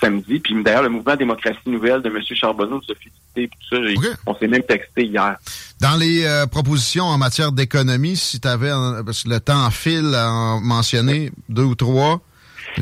samedi. 0.00 0.40
Puis 0.40 0.62
d'ailleurs, 0.62 0.82
le 0.82 0.88
mouvement 0.88 1.16
Démocratie 1.16 1.58
Nouvelle 1.66 2.02
de 2.02 2.08
M. 2.08 2.18
Charbonneau 2.34 2.76
nous 2.76 2.94
a 2.94 2.98
félicité, 2.98 3.48
tout 3.48 3.76
ça. 3.76 4.08
On 4.26 4.34
s'est 4.34 4.48
même 4.48 4.62
texté 4.62 5.04
hier. 5.04 5.36
Dans 5.80 5.96
les 5.98 6.24
euh, 6.24 6.46
propositions 6.46 7.04
en 7.04 7.18
matière 7.18 7.52
d'économie, 7.52 8.16
si 8.16 8.40
tu 8.40 8.48
avais, 8.48 8.70
parce 9.04 9.24
que 9.24 9.28
le 9.28 9.40
temps 9.40 9.70
file 9.70 10.14
à 10.14 10.30
en 10.30 10.60
mentionner 10.60 11.30
deux 11.48 11.64
ou 11.64 11.74
trois, 11.74 12.20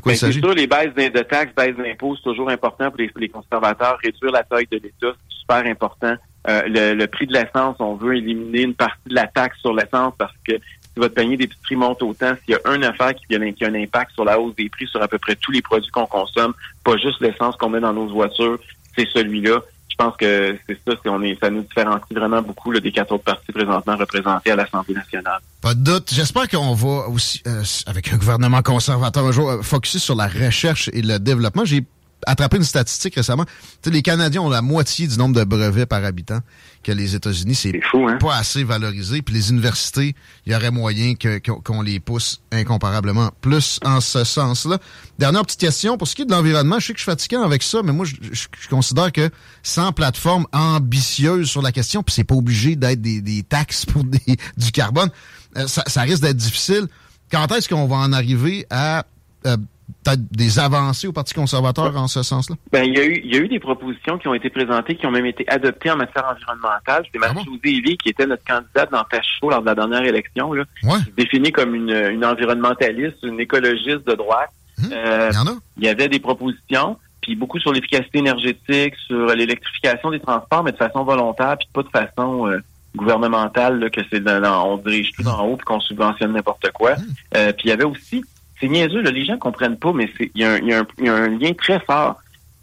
Ben, 0.05 0.15
c'est 0.15 0.33
sûr, 0.33 0.55
les 0.55 0.67
baisses 0.67 0.95
de 0.95 1.23
taxes, 1.23 1.55
baisses 1.57 1.77
d'impôts, 1.77 2.15
c'est 2.17 2.23
toujours 2.23 2.51
important 2.51 2.91
pour 2.91 2.99
les, 2.99 3.11
les 3.17 3.29
conservateurs. 3.29 3.99
Réduire 4.03 4.33
la 4.33 4.43
taille 4.43 4.69
de 4.71 4.77
l'État, 4.77 5.17
c'est 5.29 5.37
super 5.41 5.65
important. 5.67 6.15
Euh, 6.49 6.95
le, 6.95 7.07
prix 7.07 7.27
de 7.27 7.35
l'essence, 7.35 7.77
on 7.79 7.95
veut 7.95 8.17
éliminer 8.17 8.63
une 8.63 8.75
partie 8.75 9.09
de 9.11 9.15
la 9.15 9.27
taxe 9.27 9.59
sur 9.61 9.75
l'essence 9.75 10.15
parce 10.17 10.33
que 10.47 10.55
si 10.55 10.95
votre 10.97 11.15
panier 11.15 11.37
d'épicerie 11.37 11.77
monte 11.77 12.03
autant, 12.03 12.33
s'il 12.45 12.55
y 12.55 12.57
a 12.57 12.61
un 12.65 12.83
affaire 12.83 13.13
qui 13.15 13.35
a, 13.37 13.39
un- 13.39 13.75
impact 13.75 14.13
sur 14.15 14.25
la 14.25 14.41
hausse 14.41 14.55
des 14.57 14.69
prix 14.71 14.87
sur 14.87 15.03
à 15.03 15.09
peu 15.09 15.19
près 15.19 15.37
tous 15.37 15.53
les 15.53 15.61
produits 15.61 15.91
qu'on 15.91 16.07
consomme, 16.07 16.55
pas 16.85 16.97
juste 16.97 17.21
l'essence 17.21 17.55
qu'on 17.57 17.69
met 17.69 17.81
dans 17.81 17.93
nos 17.93 18.07
voitures, 18.09 18.59
c'est 18.97 19.07
celui-là. 19.13 19.61
Je 19.91 20.05
pense 20.05 20.17
que 20.17 20.57
c'est 20.69 20.79
ça, 20.87 20.95
ça 21.03 21.51
nous 21.51 21.63
différencie 21.63 22.13
vraiment 22.13 22.41
beaucoup 22.41 22.73
des 22.73 22.93
quatre 22.93 23.13
autres 23.13 23.25
partis 23.25 23.51
présentement 23.53 23.97
représentés 23.97 24.53
à 24.53 24.57
l'Assemblée 24.57 24.95
nationale. 24.95 25.41
Pas 25.61 25.75
de 25.75 25.83
doute. 25.83 26.15
J'espère 26.15 26.49
qu'on 26.49 26.73
va 26.73 27.09
aussi, 27.09 27.43
euh, 27.49 27.63
avec 27.87 28.13
un 28.13 28.17
gouvernement 28.17 28.63
conservateur 28.63 29.27
un 29.27 29.33
jour, 29.33 29.51
euh, 29.51 29.63
focuser 29.63 29.99
sur 29.99 30.15
la 30.15 30.29
recherche 30.29 30.89
et 30.93 31.03
le 31.03 31.19
développement. 31.19 31.65
J'ai 31.65 31.85
attrapé 32.27 32.57
une 32.57 32.65
statistique 32.65 33.15
récemment. 33.15 33.45
sais, 33.83 33.91
les 33.91 34.03
Canadiens 34.03 34.43
ont 34.43 34.49
la 34.49 34.63
moitié 34.63 35.07
du 35.07 35.17
nombre 35.19 35.37
de 35.37 35.45
brevets 35.45 35.87
par 35.87 36.05
habitant 36.05 36.41
que 36.83 36.93
les 36.93 37.15
États-Unis. 37.15 37.55
C'est 37.55 37.81
hein? 37.95 38.19
pas 38.21 38.37
assez 38.37 38.65
valorisé. 38.65 39.23
Puis 39.23 39.35
les 39.35 39.51
universités, 39.51 40.15
il 40.47 40.53
y 40.53 40.57
aurait 40.57 40.71
moyen 40.71 41.15
qu'on 41.17 41.83
les 41.83 42.01
pousse 42.01 42.41
incomparablement 42.53 43.31
plus 43.41 43.79
en 43.85 44.01
ce 44.01 44.25
sens-là. 44.25 44.79
Dernière 45.19 45.43
petite 45.43 45.61
question. 45.61 45.97
Pour 45.97 46.09
ce 46.09 46.15
qui 46.15 46.23
est 46.23 46.27
de 46.27 46.33
l'environnement, 46.33 46.79
je 46.79 46.89
sais 46.89 46.93
que 46.93 46.99
je 46.99 47.05
suis 47.05 47.11
fatiguant 47.11 47.43
avec 47.43 47.63
ça, 47.63 47.83
mais 47.83 47.93
moi, 47.93 48.07
je, 48.07 48.69
considère 48.69 49.13
que 49.13 49.31
sans 49.63 49.93
plateforme 49.93 50.47
ambitieuse 50.53 51.49
sur 51.49 51.63
la 51.63 51.73
question, 51.73 52.03
puis 52.03 52.15
c'est 52.15 52.25
pas 52.25 52.35
obligé 52.35 52.77
d'être 52.77 53.01
des, 53.01 53.43
taxes 53.49 53.87
pour 53.87 54.05
du 54.57 54.73
carbone, 54.73 55.11
euh, 55.57 55.67
ça, 55.67 56.03
risque 56.03 56.23
d'être 56.23 56.37
difficile. 56.37 56.87
Quand 57.31 57.51
est-ce 57.53 57.69
qu'on 57.69 57.87
va 57.87 57.97
en 57.97 58.13
arriver 58.13 58.67
à 58.71 59.05
euh, 59.47 59.57
peut-être 60.05 60.21
des 60.31 60.59
avancées 60.59 61.07
au 61.07 61.13
Parti 61.13 61.35
conservateur 61.35 61.97
en 61.97 62.09
ce 62.09 62.23
sens-là? 62.23 62.57
Ben, 62.73 62.85
il 62.85 62.97
y, 62.97 63.01
a 63.01 63.05
eu, 63.05 63.21
il 63.25 63.35
y 63.35 63.39
a 63.39 63.41
eu 63.41 63.49
des 63.49 63.59
propositions 63.59 64.19
qui 64.19 64.29
ont 64.29 64.35
été 64.35 64.51
présentées, 64.51 64.97
qui 64.97 65.07
ont 65.07 65.11
même 65.11 65.27
été 65.27 65.49
adoptées 65.49 65.91
en 65.91 65.97
matière 65.97 66.27
environnementale. 66.27 67.05
C'est 67.13 67.21
ah 67.23 67.33
Marie-Josée 67.33 67.97
qui 67.97 68.09
était 68.11 68.27
notre 68.27 68.45
candidate 68.45 68.91
dans 68.91 69.05
Chaud 69.41 69.51
lors 69.51 69.61
de 69.61 69.67
la 69.67 69.75
dernière 69.75 70.05
élection, 70.05 70.53
là, 70.53 70.65
ouais. 70.85 70.99
définie 71.17 71.53
comme 71.53 71.75
une, 71.75 71.91
une, 71.91 72.25
environnementaliste, 72.25 73.17
une 73.23 73.41
écologiste 73.41 74.07
de 74.07 74.15
droite. 74.15 74.51
Hum, 74.79 74.91
euh, 74.93 75.31
il 75.33 75.37
y 75.37 75.39
en 75.39 75.47
a. 75.47 75.57
Il 75.79 75.85
y 75.85 75.89
avait 75.89 76.09
des 76.09 76.21
propositions, 76.21 76.99
puis 77.21 77.35
beaucoup 77.35 77.59
sur 77.59 77.73
l'efficacité 77.73 78.19
énergétique, 78.19 78.95
sur 79.07 79.27
l'électrification 79.35 80.11
des 80.11 80.21
transports, 80.21 80.63
mais 80.63 80.73
de 80.73 80.77
façon 80.77 81.05
volontaire, 81.05 81.57
puis 81.59 81.69
pas 81.73 81.83
de 81.83 81.89
façon 81.89 82.47
euh, 82.47 82.59
gouvernementale, 82.95 83.91
que 83.91 84.01
c'est 84.11 84.23
on 84.29 84.77
dirige 84.79 85.13
tout 85.13 85.27
en 85.27 85.47
haut, 85.47 85.57
puis 85.57 85.65
qu'on 85.65 85.81
subventionne 85.81 86.33
n'importe 86.33 86.71
quoi. 86.73 86.93
Hum. 86.93 87.05
Euh, 87.37 87.53
puis 87.53 87.67
il 87.67 87.69
y 87.69 87.73
avait 87.73 87.85
aussi 87.85 88.25
c'est 88.61 88.69
niaiseux, 88.69 89.03
là, 89.03 89.11
les 89.11 89.25
gens 89.25 89.39
comprennent 89.39 89.79
pas, 89.79 89.93
mais 89.93 90.11
il 90.19 90.43
y, 90.43 90.45
a 90.45 91.15
un 91.15 91.29
lien 91.29 91.53
très 91.55 91.81
fort. 91.81 92.17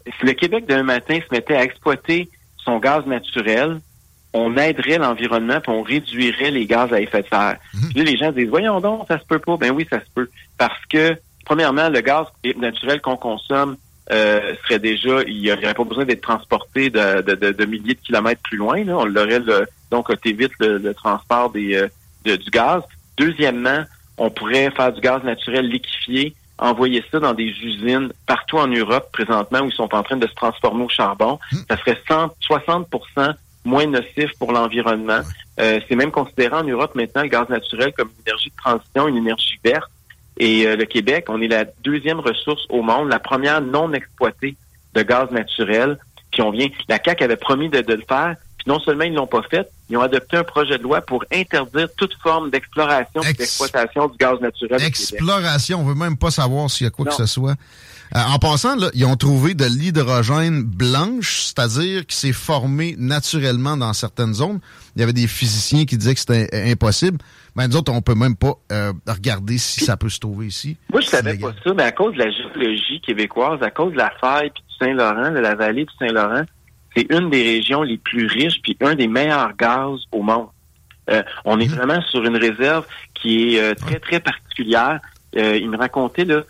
Si 0.04 0.26
le 0.26 0.32
Québec 0.32 0.66
d'un 0.66 0.82
matin 0.82 1.18
se 1.18 1.34
mettait 1.34 1.56
à 1.56 1.62
exploiter 1.62 2.28
son 2.64 2.78
gaz 2.78 3.06
naturel, 3.06 3.80
on 4.32 4.56
aiderait 4.56 4.98
l'environnement 4.98 5.60
puis 5.60 5.72
on 5.72 5.82
réduirait 5.82 6.50
les 6.50 6.66
gaz 6.66 6.92
à 6.92 7.00
effet 7.00 7.22
de 7.22 7.28
serre. 7.28 7.56
Mhm. 7.74 7.88
Puis 7.94 8.04
les 8.04 8.16
gens 8.16 8.32
disent 8.32 8.48
voyons 8.48 8.80
donc, 8.80 9.06
ça 9.08 9.18
se 9.18 9.24
peut 9.24 9.38
pas. 9.38 9.56
Ben 9.56 9.70
oui, 9.70 9.86
ça 9.88 10.00
se 10.00 10.06
peut. 10.14 10.28
Parce 10.58 10.84
que, 10.90 11.16
premièrement, 11.44 11.88
le 11.88 12.00
gaz 12.00 12.26
naturel 12.56 13.00
qu'on 13.00 13.16
consomme 13.16 13.76
euh, 14.12 14.54
serait 14.62 14.78
déjà, 14.78 15.22
il 15.26 15.40
n'y 15.40 15.50
aurait 15.50 15.74
pas 15.74 15.84
besoin 15.84 16.04
d'être 16.04 16.20
transporté 16.20 16.90
de, 16.90 17.22
de, 17.22 17.64
milliers 17.64 17.94
de 17.94 18.00
kilomètres 18.00 18.42
plus 18.42 18.58
loin. 18.58 18.84
Là. 18.84 18.98
On 18.98 19.04
l'aurait 19.04 19.40
donc 19.90 20.10
vite 20.24 20.52
le, 20.60 20.92
transport 20.92 21.50
des, 21.50 21.74
euh, 21.74 22.36
du 22.36 22.50
gaz. 22.50 22.82
Deuxièmement, 23.16 23.84
on 24.18 24.30
pourrait 24.30 24.70
faire 24.70 24.92
du 24.92 25.00
gaz 25.00 25.22
naturel 25.22 25.68
liquéfié, 25.68 26.34
envoyer 26.58 27.04
ça 27.10 27.20
dans 27.20 27.34
des 27.34 27.48
usines 27.62 28.12
partout 28.26 28.56
en 28.56 28.66
Europe 28.66 29.10
présentement 29.12 29.60
où 29.60 29.66
ils 29.66 29.74
sont 29.74 29.94
en 29.94 30.02
train 30.02 30.16
de 30.16 30.26
se 30.26 30.34
transformer 30.34 30.84
au 30.84 30.88
charbon. 30.88 31.38
Hmm. 31.52 31.58
Ça 31.68 31.76
serait 31.76 31.98
160 32.08 32.88
moins 33.64 33.86
nocif 33.86 34.30
pour 34.38 34.52
l'environnement. 34.52 35.20
Euh, 35.60 35.80
c'est 35.88 35.96
même 35.96 36.12
considéré 36.12 36.54
en 36.54 36.62
Europe 36.62 36.94
maintenant 36.94 37.22
le 37.22 37.28
gaz 37.28 37.48
naturel 37.48 37.92
comme 37.92 38.08
une 38.08 38.22
énergie 38.26 38.50
de 38.50 38.56
transition, 38.56 39.08
une 39.08 39.16
énergie 39.16 39.58
verte. 39.64 39.90
Et 40.38 40.66
euh, 40.66 40.76
le 40.76 40.84
Québec, 40.84 41.26
on 41.28 41.40
est 41.40 41.48
la 41.48 41.64
deuxième 41.82 42.20
ressource 42.20 42.64
au 42.68 42.82
monde, 42.82 43.08
la 43.08 43.18
première 43.18 43.60
non 43.60 43.92
exploitée 43.92 44.56
de 44.94 45.02
gaz 45.02 45.30
naturel. 45.30 45.98
Puis 46.30 46.42
on 46.42 46.50
vient, 46.50 46.68
la 46.88 46.98
CAC 46.98 47.22
avait 47.22 47.36
promis 47.36 47.68
de, 47.68 47.80
de 47.80 47.94
le 47.94 48.02
faire, 48.06 48.36
non 48.66 48.78
seulement 48.80 49.04
ils 49.04 49.14
l'ont 49.14 49.26
pas 49.26 49.42
fait, 49.42 49.68
ils 49.88 49.96
ont 49.96 50.02
adopté 50.02 50.36
un 50.36 50.44
projet 50.44 50.78
de 50.78 50.82
loi 50.82 51.00
pour 51.00 51.24
interdire 51.32 51.88
toute 51.96 52.14
forme 52.22 52.50
d'exploration 52.50 53.22
et 53.22 53.32
d'exploitation 53.32 54.08
du 54.08 54.16
gaz 54.16 54.40
naturel. 54.40 54.82
Exploration, 54.82 55.80
on 55.80 55.84
veut 55.84 55.94
même 55.94 56.16
pas 56.16 56.30
savoir 56.30 56.70
s'il 56.70 56.84
y 56.84 56.88
a 56.88 56.90
quoi 56.90 57.06
que 57.06 57.14
ce 57.14 57.26
soit. 57.26 57.54
Euh, 58.14 58.20
en 58.20 58.38
passant, 58.38 58.76
là, 58.76 58.88
ils 58.94 59.04
ont 59.04 59.16
trouvé 59.16 59.54
de 59.54 59.64
l'hydrogène 59.64 60.62
blanche, 60.62 61.42
c'est-à-dire 61.46 62.06
qui 62.06 62.16
s'est 62.16 62.32
formé 62.32 62.94
naturellement 62.98 63.76
dans 63.76 63.92
certaines 63.92 64.34
zones. 64.34 64.60
Il 64.94 65.00
y 65.00 65.02
avait 65.02 65.12
des 65.12 65.26
physiciens 65.26 65.84
qui 65.84 65.96
disaient 65.96 66.14
que 66.14 66.20
c'était 66.20 66.70
impossible. 66.70 67.18
Mais 67.56 67.66
nous 67.66 67.76
autres, 67.76 67.92
on 67.92 68.02
peut 68.02 68.14
même 68.14 68.36
pas 68.36 68.54
euh, 68.70 68.92
regarder 69.08 69.58
si 69.58 69.80
ça 69.80 69.96
peut 69.96 70.10
se 70.10 70.20
trouver 70.20 70.46
ici. 70.46 70.76
Moi, 70.92 71.00
je 71.00 71.06
savais 71.06 71.38
pas 71.38 71.52
ça, 71.64 71.72
mais 71.74 71.84
à 71.84 71.92
cause 71.92 72.14
de 72.14 72.18
la 72.18 72.30
géologie 72.30 73.00
québécoise, 73.00 73.62
à 73.62 73.70
cause 73.70 73.92
de 73.92 73.98
la 73.98 74.12
faille 74.20 74.50
puis 74.50 74.62
du 74.68 74.86
Saint-Laurent, 74.86 75.32
de 75.32 75.38
la 75.38 75.54
vallée 75.54 75.84
du 75.84 75.92
Saint-Laurent, 75.98 76.44
c'est 76.96 77.06
une 77.10 77.30
des 77.30 77.42
régions 77.42 77.82
les 77.82 77.98
plus 77.98 78.26
riches 78.26 78.60
puis 78.62 78.76
un 78.80 78.94
des 78.94 79.06
meilleurs 79.06 79.54
gaz 79.56 80.00
au 80.12 80.22
monde. 80.22 80.48
Euh, 81.10 81.22
on 81.44 81.60
est 81.60 81.68
mhm. 81.68 81.74
vraiment 81.74 82.02
sur 82.02 82.24
une 82.24 82.36
réserve 82.36 82.86
qui 83.14 83.54
est 83.54 83.60
euh, 83.60 83.74
très, 83.74 84.00
très 84.00 84.18
particulière. 84.18 85.00
Euh, 85.36 85.56
il 85.56 85.70
me 85.70 85.76
racontait, 85.76 86.24
là, 86.24 86.42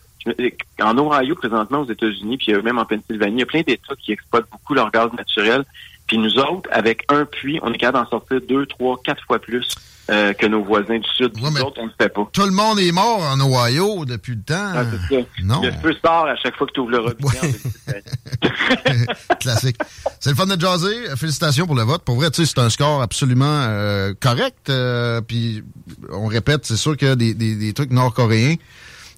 en 0.80 0.96
Ohio, 0.98 1.34
présentement, 1.34 1.80
aux 1.80 1.90
États-Unis, 1.90 2.38
puis 2.38 2.52
même 2.62 2.78
en 2.78 2.84
Pennsylvanie, 2.84 3.36
il 3.36 3.40
y 3.40 3.42
a 3.42 3.46
plein 3.46 3.62
d'États 3.62 3.94
qui 3.96 4.12
exploitent 4.12 4.48
beaucoup 4.50 4.74
leur 4.74 4.90
gaz 4.90 5.12
naturel. 5.12 5.64
Puis 6.06 6.18
nous 6.18 6.38
autres, 6.38 6.68
avec 6.72 7.04
un 7.08 7.24
puits, 7.24 7.58
on 7.62 7.72
est 7.72 7.78
capable 7.78 8.04
d'en 8.04 8.10
sortir 8.10 8.40
deux, 8.48 8.66
trois, 8.66 9.00
quatre 9.04 9.22
fois 9.24 9.38
plus. 9.38 9.66
Euh, 10.08 10.32
que 10.34 10.46
nos 10.46 10.62
voisins 10.62 10.98
du 11.00 11.08
Sud. 11.16 11.32
Ouais, 11.40 11.60
autres, 11.60 11.80
on 11.80 11.86
ne 11.86 11.90
fait 12.00 12.08
pas. 12.08 12.28
Tout 12.32 12.44
le 12.44 12.52
monde 12.52 12.78
est 12.78 12.92
mort 12.92 13.22
en 13.22 13.40
Ohio 13.40 14.04
depuis 14.04 14.36
le 14.36 14.42
temps. 14.42 14.72
Ah, 14.72 14.84
c'est 14.84 15.16
ça. 15.16 15.26
Non. 15.42 15.60
Le 15.60 15.72
feu 15.72 15.96
sort 16.00 16.26
à 16.26 16.36
chaque 16.36 16.54
fois 16.56 16.68
que 16.68 16.72
tu 16.74 16.78
ouvres 16.78 16.92
le 16.92 17.00
robinet. 17.00 17.54
Classique. 19.40 19.76
C'est 20.20 20.30
le 20.30 20.36
fun 20.36 20.46
de 20.46 20.60
jaser. 20.60 21.16
Félicitations 21.16 21.66
pour 21.66 21.74
le 21.74 21.82
vote. 21.82 22.02
Pour 22.04 22.14
vrai, 22.14 22.30
tu 22.30 22.44
sais, 22.44 22.52
c'est 22.54 22.60
un 22.60 22.70
score 22.70 23.02
absolument 23.02 23.64
euh, 23.66 24.14
correct. 24.20 24.70
Euh, 24.70 25.20
puis, 25.22 25.64
on 26.12 26.26
répète, 26.26 26.66
c'est 26.66 26.76
sûr 26.76 26.96
que 26.96 27.16
des, 27.16 27.34
des, 27.34 27.56
des 27.56 27.72
trucs 27.72 27.90
nord-coréens, 27.90 28.54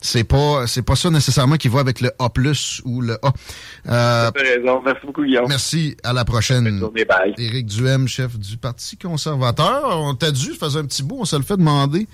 c'est 0.00 0.24
pas 0.24 0.66
c'est 0.66 0.82
pas 0.82 0.96
ça 0.96 1.10
nécessairement 1.10 1.56
qui 1.56 1.68
va 1.68 1.80
avec 1.80 2.00
le 2.00 2.10
A+ 2.18 2.30
ou 2.84 3.00
le 3.00 3.18
A. 3.22 3.32
Euh, 3.88 4.30
raison. 4.34 4.80
Merci 4.84 5.06
beaucoup, 5.06 5.24
Guillaume. 5.24 5.46
Merci. 5.48 5.96
À 6.02 6.12
la 6.12 6.24
prochaine. 6.24 6.80
Éric 7.38 7.66
Duhem, 7.66 8.06
chef 8.06 8.38
du 8.38 8.56
Parti 8.56 8.96
conservateur. 8.96 10.00
On 10.00 10.14
t'a 10.14 10.30
dû, 10.30 10.52
faisait 10.54 10.78
un 10.78 10.84
petit 10.84 11.02
bout, 11.02 11.18
on 11.20 11.24
se 11.24 11.36
le 11.36 11.42
fait 11.42 11.56
demander 11.56 12.06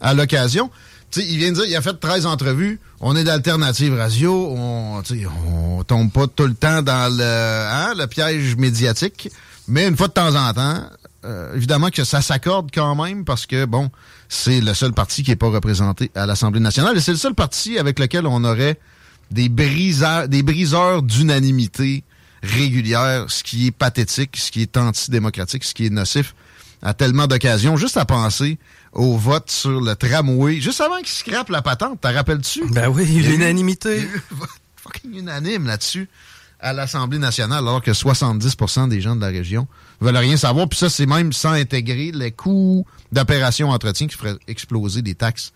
à 0.00 0.14
l'occasion. 0.14 0.70
sais, 1.10 1.24
il 1.24 1.38
vient 1.38 1.50
de 1.50 1.54
dire, 1.56 1.64
il 1.66 1.76
a 1.76 1.82
fait 1.82 1.98
13 1.98 2.26
entrevues. 2.26 2.80
On 3.00 3.14
est 3.14 3.24
d'Alternative 3.24 3.94
Radio. 3.96 4.32
On, 4.32 5.02
on 5.46 5.84
tombe 5.84 6.10
pas 6.10 6.26
tout 6.26 6.46
le 6.46 6.54
temps 6.54 6.82
dans 6.82 7.14
le, 7.14 7.22
hein, 7.22 7.94
le 7.96 8.06
piège 8.06 8.56
médiatique. 8.56 9.30
Mais 9.68 9.86
une 9.86 9.96
fois 9.96 10.08
de 10.08 10.14
temps 10.14 10.34
en 10.34 10.52
temps, 10.54 10.82
euh, 11.24 11.54
évidemment 11.56 11.90
que 11.90 12.04
ça 12.04 12.22
s'accorde 12.22 12.70
quand 12.72 12.94
même 12.94 13.24
parce 13.24 13.46
que, 13.46 13.64
bon, 13.64 13.90
c'est 14.28 14.60
le 14.60 14.74
seul 14.74 14.92
parti 14.92 15.22
qui 15.22 15.30
n'est 15.30 15.36
pas 15.36 15.48
représenté 15.48 16.10
à 16.14 16.26
l'Assemblée 16.26 16.60
nationale 16.60 16.96
et 16.96 17.00
c'est 17.00 17.12
le 17.12 17.18
seul 17.18 17.34
parti 17.34 17.78
avec 17.78 17.98
lequel 17.98 18.26
on 18.26 18.44
aurait 18.44 18.78
des 19.30 19.48
briseurs, 19.48 20.28
des 20.28 20.42
briseurs 20.42 21.02
d'unanimité 21.02 22.04
régulière, 22.42 23.26
ce 23.28 23.42
qui 23.42 23.66
est 23.66 23.70
pathétique, 23.70 24.36
ce 24.36 24.50
qui 24.50 24.62
est 24.62 24.76
antidémocratique, 24.76 25.64
ce 25.64 25.74
qui 25.74 25.86
est 25.86 25.90
nocif 25.90 26.34
à 26.82 26.94
tellement 26.94 27.26
d'occasions. 27.26 27.76
Juste 27.76 27.96
à 27.96 28.04
penser 28.04 28.58
au 28.92 29.16
vote 29.16 29.50
sur 29.50 29.80
le 29.80 29.96
tramway, 29.96 30.60
juste 30.60 30.80
avant 30.80 30.98
qu'il 30.98 31.08
scrape 31.08 31.50
la 31.50 31.62
patente, 31.62 32.00
t'en 32.00 32.12
rappelles-tu? 32.12 32.64
Ben 32.70 32.88
oui, 32.88 33.06
l'unanimité. 33.06 34.08
fucking 34.76 35.18
unanime 35.18 35.66
là-dessus 35.66 36.08
à 36.60 36.72
l'Assemblée 36.72 37.18
nationale, 37.18 37.58
alors 37.58 37.82
que 37.82 37.90
70% 37.90 38.88
des 38.88 39.00
gens 39.00 39.14
de 39.16 39.20
la 39.20 39.28
région 39.28 39.66
veulent 40.00 40.16
rien 40.16 40.36
savoir. 40.36 40.68
Puis 40.68 40.78
ça, 40.78 40.88
c'est 40.88 41.06
même 41.06 41.32
sans 41.32 41.52
intégrer 41.52 42.12
les 42.12 42.30
coûts 42.32 42.86
d'opération 43.12 43.70
entretien 43.70 44.06
qui 44.06 44.16
feraient 44.16 44.36
exploser 44.46 45.02
des 45.02 45.14
taxes 45.14 45.52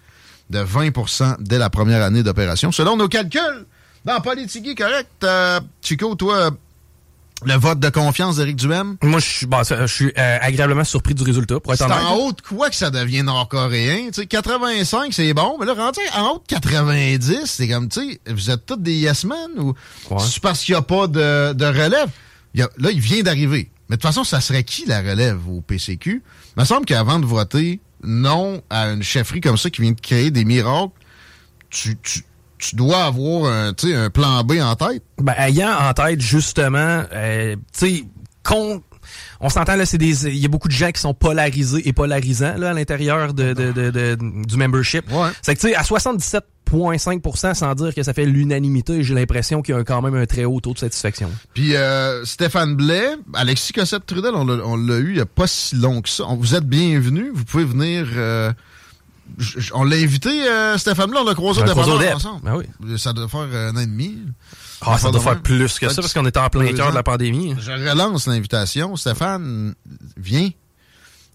de 0.51 0.59
20% 0.59 1.37
dès 1.41 1.59
la 1.59 1.71
première 1.71 2.03
année 2.03 2.23
d'opération. 2.23 2.73
Selon 2.73 2.97
nos 2.97 3.09
calculs, 3.09 3.67
dans 4.05 4.21
Politique 4.21 4.77
correct, 4.77 5.09
euh, 5.25 5.61
Chico, 5.81 6.15
toi, 6.15 6.51
le 7.45 7.55
vote 7.55 7.79
de 7.81 7.89
confiance 7.89 8.37
d'Éric 8.37 8.57
Duhem? 8.57 8.97
Moi, 9.03 9.21
je 9.21 9.27
suis, 9.27 9.47
je 9.81 9.87
suis 9.87 10.13
euh, 10.17 10.39
agréablement 10.41 10.85
surpris 10.85 11.15
du 11.15 11.23
résultat, 11.23 11.61
pour 11.61 11.73
être 11.73 11.79
C'est 11.79 11.93
en 11.93 12.17
haut 12.17 12.33
de 12.33 12.41
quoi 12.41 12.71
que 12.71 12.77
ça 12.77 12.91
devient 12.91 13.23
nord-coréen? 13.23 14.11
85, 14.11 15.13
c'est 15.13 15.35
bon, 15.35 15.57
mais 15.59 15.67
là, 15.67 15.75
rendu 15.75 16.01
en 16.15 16.31
haut 16.33 16.39
de 16.39 16.55
90, 16.55 17.43
c'est 17.47 17.69
comme, 17.69 17.89
tu 17.89 18.01
sais, 18.01 18.21
vous 18.33 18.51
êtes 18.51 18.67
tous 18.67 18.77
des 18.77 18.95
yes 18.95 19.25
men 19.25 19.59
ou 19.59 19.75
c'est 20.19 20.41
parce 20.41 20.63
qu'il 20.63 20.75
n'y 20.75 20.79
a 20.79 20.83
pas 20.83 21.07
de, 21.07 21.53
de 21.53 21.65
relève? 21.65 22.11
là, 22.55 22.91
il 22.91 23.01
vient 23.01 23.23
d'arriver. 23.23 23.71
Mais 23.93 23.97
de 23.99 24.01
toute 24.01 24.09
façon, 24.09 24.25
ça 24.25 24.41
serait 24.41 24.65
qui 24.65 24.87
la 24.87 25.03
relève 25.03 25.47
au 25.51 25.61
PCQ? 25.61 26.23
Il 26.57 26.61
me 26.61 26.65
semble 26.65 26.87
qu'avant 26.87 27.19
de 27.19 27.27
voter 27.27 27.79
non 28.03 28.63
à 28.71 28.87
une 28.87 29.03
chefferie 29.03 29.43
comme 29.43 29.59
ça 29.59 29.69
qui 29.69 29.83
vient 29.83 29.93
de 29.93 30.01
créer 30.01 30.31
des 30.31 30.47
miracles, 30.47 30.95
tu, 31.69 31.99
tu 31.99 32.25
tu 32.57 32.75
dois 32.75 33.05
avoir 33.05 33.53
un, 33.53 33.73
un 33.85 34.09
plan 34.09 34.45
B 34.45 34.53
en 34.63 34.77
tête. 34.77 35.03
Ben, 35.19 35.35
ayant 35.37 35.77
en 35.79 35.93
tête, 35.93 36.23
justement, 36.23 37.03
euh, 37.13 37.55
tu 37.79 37.87
sais, 37.87 38.05
on 39.41 39.49
s'entend 39.51 39.77
là, 39.77 39.85
c'est 39.85 39.99
des, 39.99 40.27
il 40.29 40.39
y 40.39 40.47
a 40.47 40.49
beaucoup 40.49 40.69
de 40.69 40.73
gens 40.73 40.91
qui 40.91 41.01
sont 41.01 41.13
polarisés 41.13 41.87
et 41.87 41.93
polarisants 41.93 42.57
là 42.57 42.71
à 42.71 42.73
l'intérieur 42.73 43.35
de, 43.35 43.53
de, 43.53 43.73
de, 43.73 44.17
du 44.19 44.57
membership. 44.57 45.05
C'est 45.43 45.55
que 45.55 45.61
tu 45.61 45.69
sais 45.69 45.75
à 45.75 45.83
77,5% 46.73 47.55
sans 47.55 47.75
dire 47.75 47.95
que 47.95 48.03
ça 48.03 48.15
fait 48.15 48.25
l'unanimité, 48.25 49.03
j'ai 49.03 49.15
l'impression 49.15 49.63
qu'il 49.63 49.75
y 49.75 49.79
a 49.79 49.85
quand 49.85 50.03
même 50.03 50.15
un 50.15 50.27
très 50.27 50.45
haut 50.45 50.61
taux 50.61 50.73
de 50.73 50.79
satisfaction. 50.79 51.31
Puis 51.55 51.77
euh, 51.77 52.25
Stéphane 52.25 52.75
Blais, 52.75 53.17
Alexis 53.35 53.73
Cossette 53.73 54.07
Trudel, 54.07 54.35
on 54.35 54.77
l'a 54.77 54.99
eu 54.99 55.11
il 55.11 55.17
y 55.19 55.21
a 55.21 55.27
pas 55.27 55.47
si 55.47 55.77
long 55.77 56.01
que 56.01 56.09
ça. 56.09 56.25
Vous 56.39 56.55
êtes 56.55 56.67
bienvenus, 56.67 57.31
vous 57.35 57.45
pouvez 57.45 57.65
venir. 57.65 58.07
Euh, 58.15 58.53
on 59.73 59.85
l'a 59.85 59.97
invité, 59.97 60.49
euh, 60.49 60.77
Stéphane 60.79 61.11
Blanc, 61.11 61.21
on 61.23 61.27
l'a 61.27 61.35
croisé 61.35 61.63
de 61.63 62.15
ensemble. 62.15 62.43
Ben 62.43 62.57
oui. 62.57 62.99
Ça 62.99 63.13
doit 63.13 63.29
faire 63.29 63.41
un 63.41 63.77
an 63.77 63.81
et 63.81 63.87
demi. 63.87 64.19
Ah, 64.81 64.99
ça 64.99 65.11
doit 65.11 65.21
faire 65.21 65.41
plus 65.41 65.79
que 65.79 65.89
ça 65.89 66.03
parce 66.03 66.13
qu'on 66.13 66.27
était 66.27 66.41
en 66.41 66.49
plein 66.49 66.73
cœur 66.73 66.91
de 66.91 66.97
la 66.97 67.03
pandémie. 67.03 67.55
Je 67.59 67.71
relance 67.71 68.27
l'invitation. 68.27 68.97
Stéphane, 68.97 69.75
viens. 70.17 70.51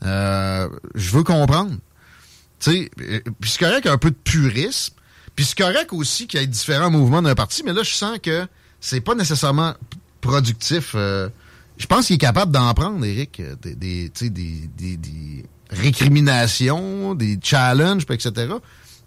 Euh, 0.05 0.69
je 0.95 1.09
veux 1.11 1.23
comprendre. 1.23 1.71
Tu 2.59 2.71
sais, 2.71 2.91
puis 3.39 3.49
c'est 3.49 3.59
correct 3.59 3.87
un 3.87 3.97
peu 3.97 4.11
de 4.11 4.15
purisme. 4.15 4.93
Puis 5.37 5.45
c'est 5.45 5.57
correct 5.57 5.93
aussi 5.93 6.25
qu'il 6.25 6.41
y 6.41 6.43
ait 6.43 6.47
différents 6.47 6.89
mouvements 6.89 7.21
d'un 7.21 7.35
parti, 7.35 7.61
mais 7.63 7.71
là, 7.71 7.83
je 7.83 7.93
sens 7.93 8.17
que 8.21 8.47
c'est 8.81 9.01
pas 9.01 9.13
nécessairement 9.13 9.75
productif. 10.19 10.93
Euh, 10.95 11.29
je 11.77 11.85
pense 11.85 12.07
qu'il 12.07 12.15
est 12.15 12.19
capable 12.19 12.51
d'en 12.51 12.73
prendre, 12.73 13.05
Eric, 13.05 13.39
des, 13.61 13.75
des, 13.75 14.09
des, 14.09 14.97
des, 14.97 15.45
récriminations, 15.69 17.13
des 17.13 17.37
challenges, 17.41 18.03
etc. 18.09 18.31
Là, 18.47 18.59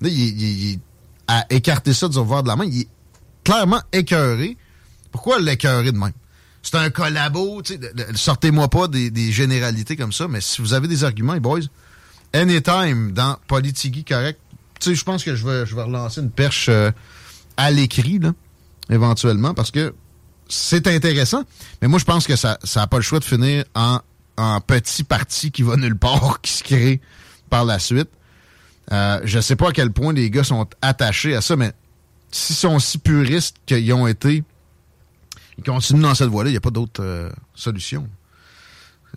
il, 0.03 0.11
il, 0.11 0.71
il, 0.71 0.79
a 1.27 1.45
écarté 1.51 1.93
ça 1.93 2.07
du 2.07 2.16
revoir 2.16 2.45
de 2.45 2.49
la 2.49 2.55
main. 2.55 2.64
Il 2.64 2.83
est 2.83 2.88
clairement 3.43 3.83
écœuré. 3.93 4.57
Pourquoi 5.11 5.40
l'écœurer 5.40 5.90
de 5.90 5.99
même? 5.99 6.12
C'est 6.62 6.77
un 6.77 6.90
collabo, 6.90 7.61
sortez-moi 8.14 8.69
pas 8.69 8.87
des, 8.87 9.33
généralités 9.33 9.97
comme 9.97 10.12
ça, 10.12 10.29
mais 10.29 10.40
si 10.40 10.62
vous 10.62 10.75
avez 10.75 10.87
des 10.87 11.03
arguments, 11.03 11.37
boys, 11.38 11.61
anytime 12.33 13.11
dans 13.11 13.37
Politigui 13.49 14.05
correct, 14.05 14.38
je 14.83 15.05
pense 15.05 15.25
que 15.25 15.35
je 15.35 15.47
vais, 15.47 15.66
je 15.66 15.75
relancer 15.75 16.21
une 16.21 16.31
perche 16.31 16.69
euh, 16.69 16.90
à 17.57 17.71
l'écrit, 17.71 18.19
là, 18.19 18.33
éventuellement, 18.88 19.55
parce 19.55 19.71
que 19.71 19.95
c'est 20.49 20.87
intéressant, 20.87 21.45
mais 21.81 21.88
moi, 21.88 21.99
je 21.99 22.05
pense 22.05 22.27
que 22.27 22.37
ça 22.37 22.59
n'a 22.77 22.87
pas 22.87 22.97
le 22.97 23.03
choix 23.03 23.21
de 23.21 23.25
finir 23.25 23.64
en, 23.75 24.01
en 24.37 24.61
petit 24.61 25.05
parti 25.05 25.51
qui 25.51 25.62
va 25.62 25.77
nulle 25.77 25.97
part, 25.97 26.40
qui 26.43 26.53
se 26.53 26.62
crée 26.64 27.01
par 27.49 27.64
la 27.64 27.79
suite. 27.79 28.09
Euh, 28.93 29.21
je 29.25 29.38
sais 29.40 29.57
pas 29.57 29.69
à 29.69 29.73
quel 29.73 29.93
point 29.93 30.12
les 30.12 30.31
gars 30.31 30.43
sont 30.43 30.66
attachés 30.83 31.37
à 31.37 31.40
ça, 31.40 31.55
mais 31.57 31.73
s'ils 32.33 32.57
sont 32.57 32.79
si 32.79 32.99
puristes 32.99 33.57
qu'ils 33.66 33.93
ont 33.93 34.07
été, 34.07 34.43
ils 35.59 35.64
continuent 35.64 36.03
dans 36.03 36.14
cette 36.14 36.29
voie-là, 36.29 36.51
il 36.51 36.55
n'y 36.55 36.59
a 36.59 36.61
pas 36.61 36.71
d'autre 36.71 37.03
euh, 37.03 37.31
solution. 37.55 38.09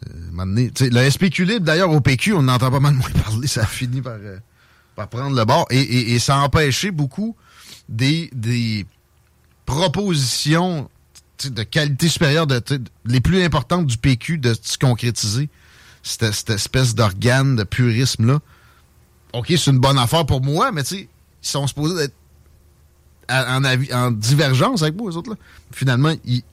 Euh, 0.05 0.71
le 0.79 1.09
SPQ 1.09 1.45
libre, 1.45 1.65
d'ailleurs, 1.65 1.91
au 1.91 2.01
PQ, 2.01 2.33
on 2.33 2.47
entend 2.47 2.71
pas 2.71 2.79
mal 2.79 2.93
moins 2.93 3.09
parler, 3.23 3.47
ça 3.47 3.61
a 3.61 3.65
fini 3.65 4.01
par, 4.01 4.17
euh, 4.19 4.37
par 4.95 5.07
prendre 5.07 5.35
le 5.35 5.45
bord. 5.45 5.65
Et, 5.69 6.17
ça 6.19 6.37
a 6.37 6.39
empêché 6.39 6.91
beaucoup 6.91 7.35
des, 7.89 8.29
des 8.33 8.85
propositions 9.65 10.89
de 11.43 11.63
qualité 11.63 12.07
supérieure, 12.07 12.47
de, 12.47 12.61
les 13.05 13.19
plus 13.19 13.43
importantes 13.43 13.85
du 13.85 13.97
PQ, 13.97 14.37
de 14.37 14.55
se 14.61 14.77
concrétiser. 14.77 15.49
Cette, 16.03 16.33
cette 16.33 16.49
espèce 16.49 16.95
d'organe 16.95 17.55
de 17.55 17.63
purisme-là. 17.63 18.39
OK, 19.31 19.47
c'est 19.47 19.71
une 19.71 19.79
bonne 19.79 19.97
affaire 19.97 20.25
pour 20.25 20.41
moi, 20.41 20.71
mais 20.71 20.83
tu 20.83 20.95
ils 20.95 21.07
sont 21.41 21.65
supposés 21.65 22.03
être 22.03 22.15
en, 23.29 23.63
en 23.63 24.11
divergence 24.11 24.81
avec 24.81 24.95
moi, 24.95 25.11
eux 25.11 25.15
autres. 25.15 25.31
Là. 25.31 25.37
Finalement, 25.71 26.13
ils 26.25 26.43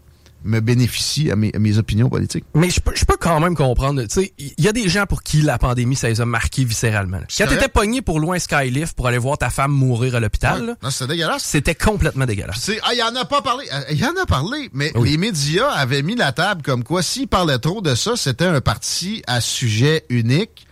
me 0.45 0.61
bénéficient 0.61 1.31
à 1.31 1.37
mes, 1.37 1.79
opinions 1.79 2.09
politiques. 2.09 2.45
Mais 2.55 2.71
je 2.71 2.81
peux, 2.81 2.93
je 2.95 3.05
peux 3.05 3.17
quand 3.19 3.41
même 3.41 3.55
comprendre. 3.55 4.03
Il 4.39 4.53
y 4.59 4.69
a 4.69 4.73
des 4.73 4.89
gens 4.89 5.07
pour 5.07 5.23
qui 5.23 5.43
la 5.43 5.59
pandémie, 5.59 5.97
ça 5.97 6.09
les 6.09 6.21
a 6.21 6.27
marqués 6.27 6.65
viscéralement. 6.65 7.21
Quand 7.37 7.47
t'étais 7.47 7.69
pogné 7.69 8.03
pour 8.03 8.21
loin 8.21 8.39
Skylift 8.39 8.97
pour 8.97 9.07
aller 9.07 9.19
voir 9.19 9.39
ta 9.39 9.51
femme 9.51 9.73
mourir 9.73 10.15
à 10.15 10.21
l'hôpital, 10.21 10.77
c'était 10.91 11.09
dégueulasse. 11.09 11.43
C'était 11.43 11.75
complètement 11.75 12.27
dégueulasse. 12.27 12.71
Ah, 12.83 12.95
il 12.95 13.03
en 13.03 13.15
a 13.15 13.25
pas 13.25 13.43
parlé. 13.43 13.67
Euh, 13.73 13.81
il 13.91 14.05
en 14.05 14.21
a 14.21 14.27
parlé, 14.27 14.71
mais 14.73 14.93
les 15.03 15.17
médias 15.17 15.69
avaient 15.69 16.03
mis 16.03 16.17
la 16.17 16.33
table 16.33 16.63
comme 16.63 16.85
quoi 16.85 17.03
s'ils 17.03 17.29
parlaient 17.29 17.59
trop 17.59 17.81
de 17.81 17.95
ça, 17.95 18.17
c'était 18.17 18.47
un 18.47 18.61
parti 18.61 19.23
à 19.27 19.41
sujet 19.41 20.05
unique. 20.09 20.67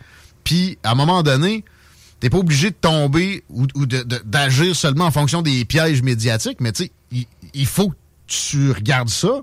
Puis, 0.44 0.78
à 0.82 0.92
un 0.92 0.94
moment 0.94 1.22
donné, 1.22 1.64
T'es 2.20 2.30
pas 2.30 2.38
obligé 2.38 2.70
de 2.70 2.76
tomber 2.80 3.44
ou, 3.48 3.66
d'agir 3.86 4.74
seulement 4.74 5.04
en 5.04 5.10
fonction 5.10 5.40
des 5.40 5.64
pièges 5.64 6.02
médiatiques, 6.02 6.60
mais 6.60 6.72
tu 6.72 6.84
sais, 6.84 7.26
il, 7.54 7.66
faut 7.66 7.90
que 7.90 7.96
tu 8.26 8.72
regardes 8.72 9.08
ça. 9.08 9.42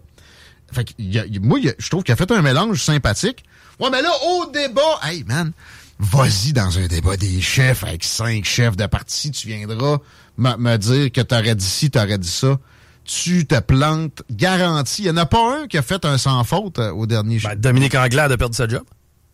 Fait 0.76 0.84
que, 0.84 1.40
moi, 1.40 1.60
je 1.78 1.90
trouve 1.90 2.04
qu'il 2.04 2.14
a 2.14 2.16
fait 2.16 2.32
un 2.32 2.42
mélange 2.42 2.84
sympathique. 2.84 3.44
Ouais, 3.80 3.90
mais 3.90 4.02
là, 4.02 4.12
au 4.28 4.52
débat, 4.52 5.00
hey 5.04 5.24
man, 5.24 5.52
vas-y 6.00 6.54
dans 6.54 6.78
un 6.78 6.88
débat 6.88 7.18
des 7.18 7.42
chefs 7.42 7.84
avec 7.84 8.04
cinq 8.04 8.46
chefs 8.46 8.76
de 8.76 8.86
parti, 8.86 9.32
tu 9.32 9.48
viendras 9.48 9.98
me 10.38 10.78
dire 10.78 11.12
que 11.12 11.22
t'aurais 11.22 11.56
dit 11.56 11.66
ci, 11.66 11.90
t'aurais 11.90 12.18
dit 12.18 12.28
ça. 12.28 12.58
Tu 13.06 13.46
te 13.46 13.60
plantes, 13.60 14.24
garanti. 14.32 15.04
Il 15.04 15.06
n'y 15.06 15.12
en 15.12 15.18
a 15.18 15.26
pas 15.28 15.60
un 15.60 15.68
qui 15.68 15.78
a 15.78 15.84
fait 15.84 16.04
un 16.06 16.18
sans 16.18 16.44
faute 16.44 16.80
euh, 16.80 16.92
au 16.92 17.06
dernier 17.06 17.40
ben, 17.40 17.54
Dominique 17.54 17.94
Anglade 17.94 18.32
a 18.32 18.38
perdu 18.38 18.56
sa 18.56 18.68
job. 18.68 18.84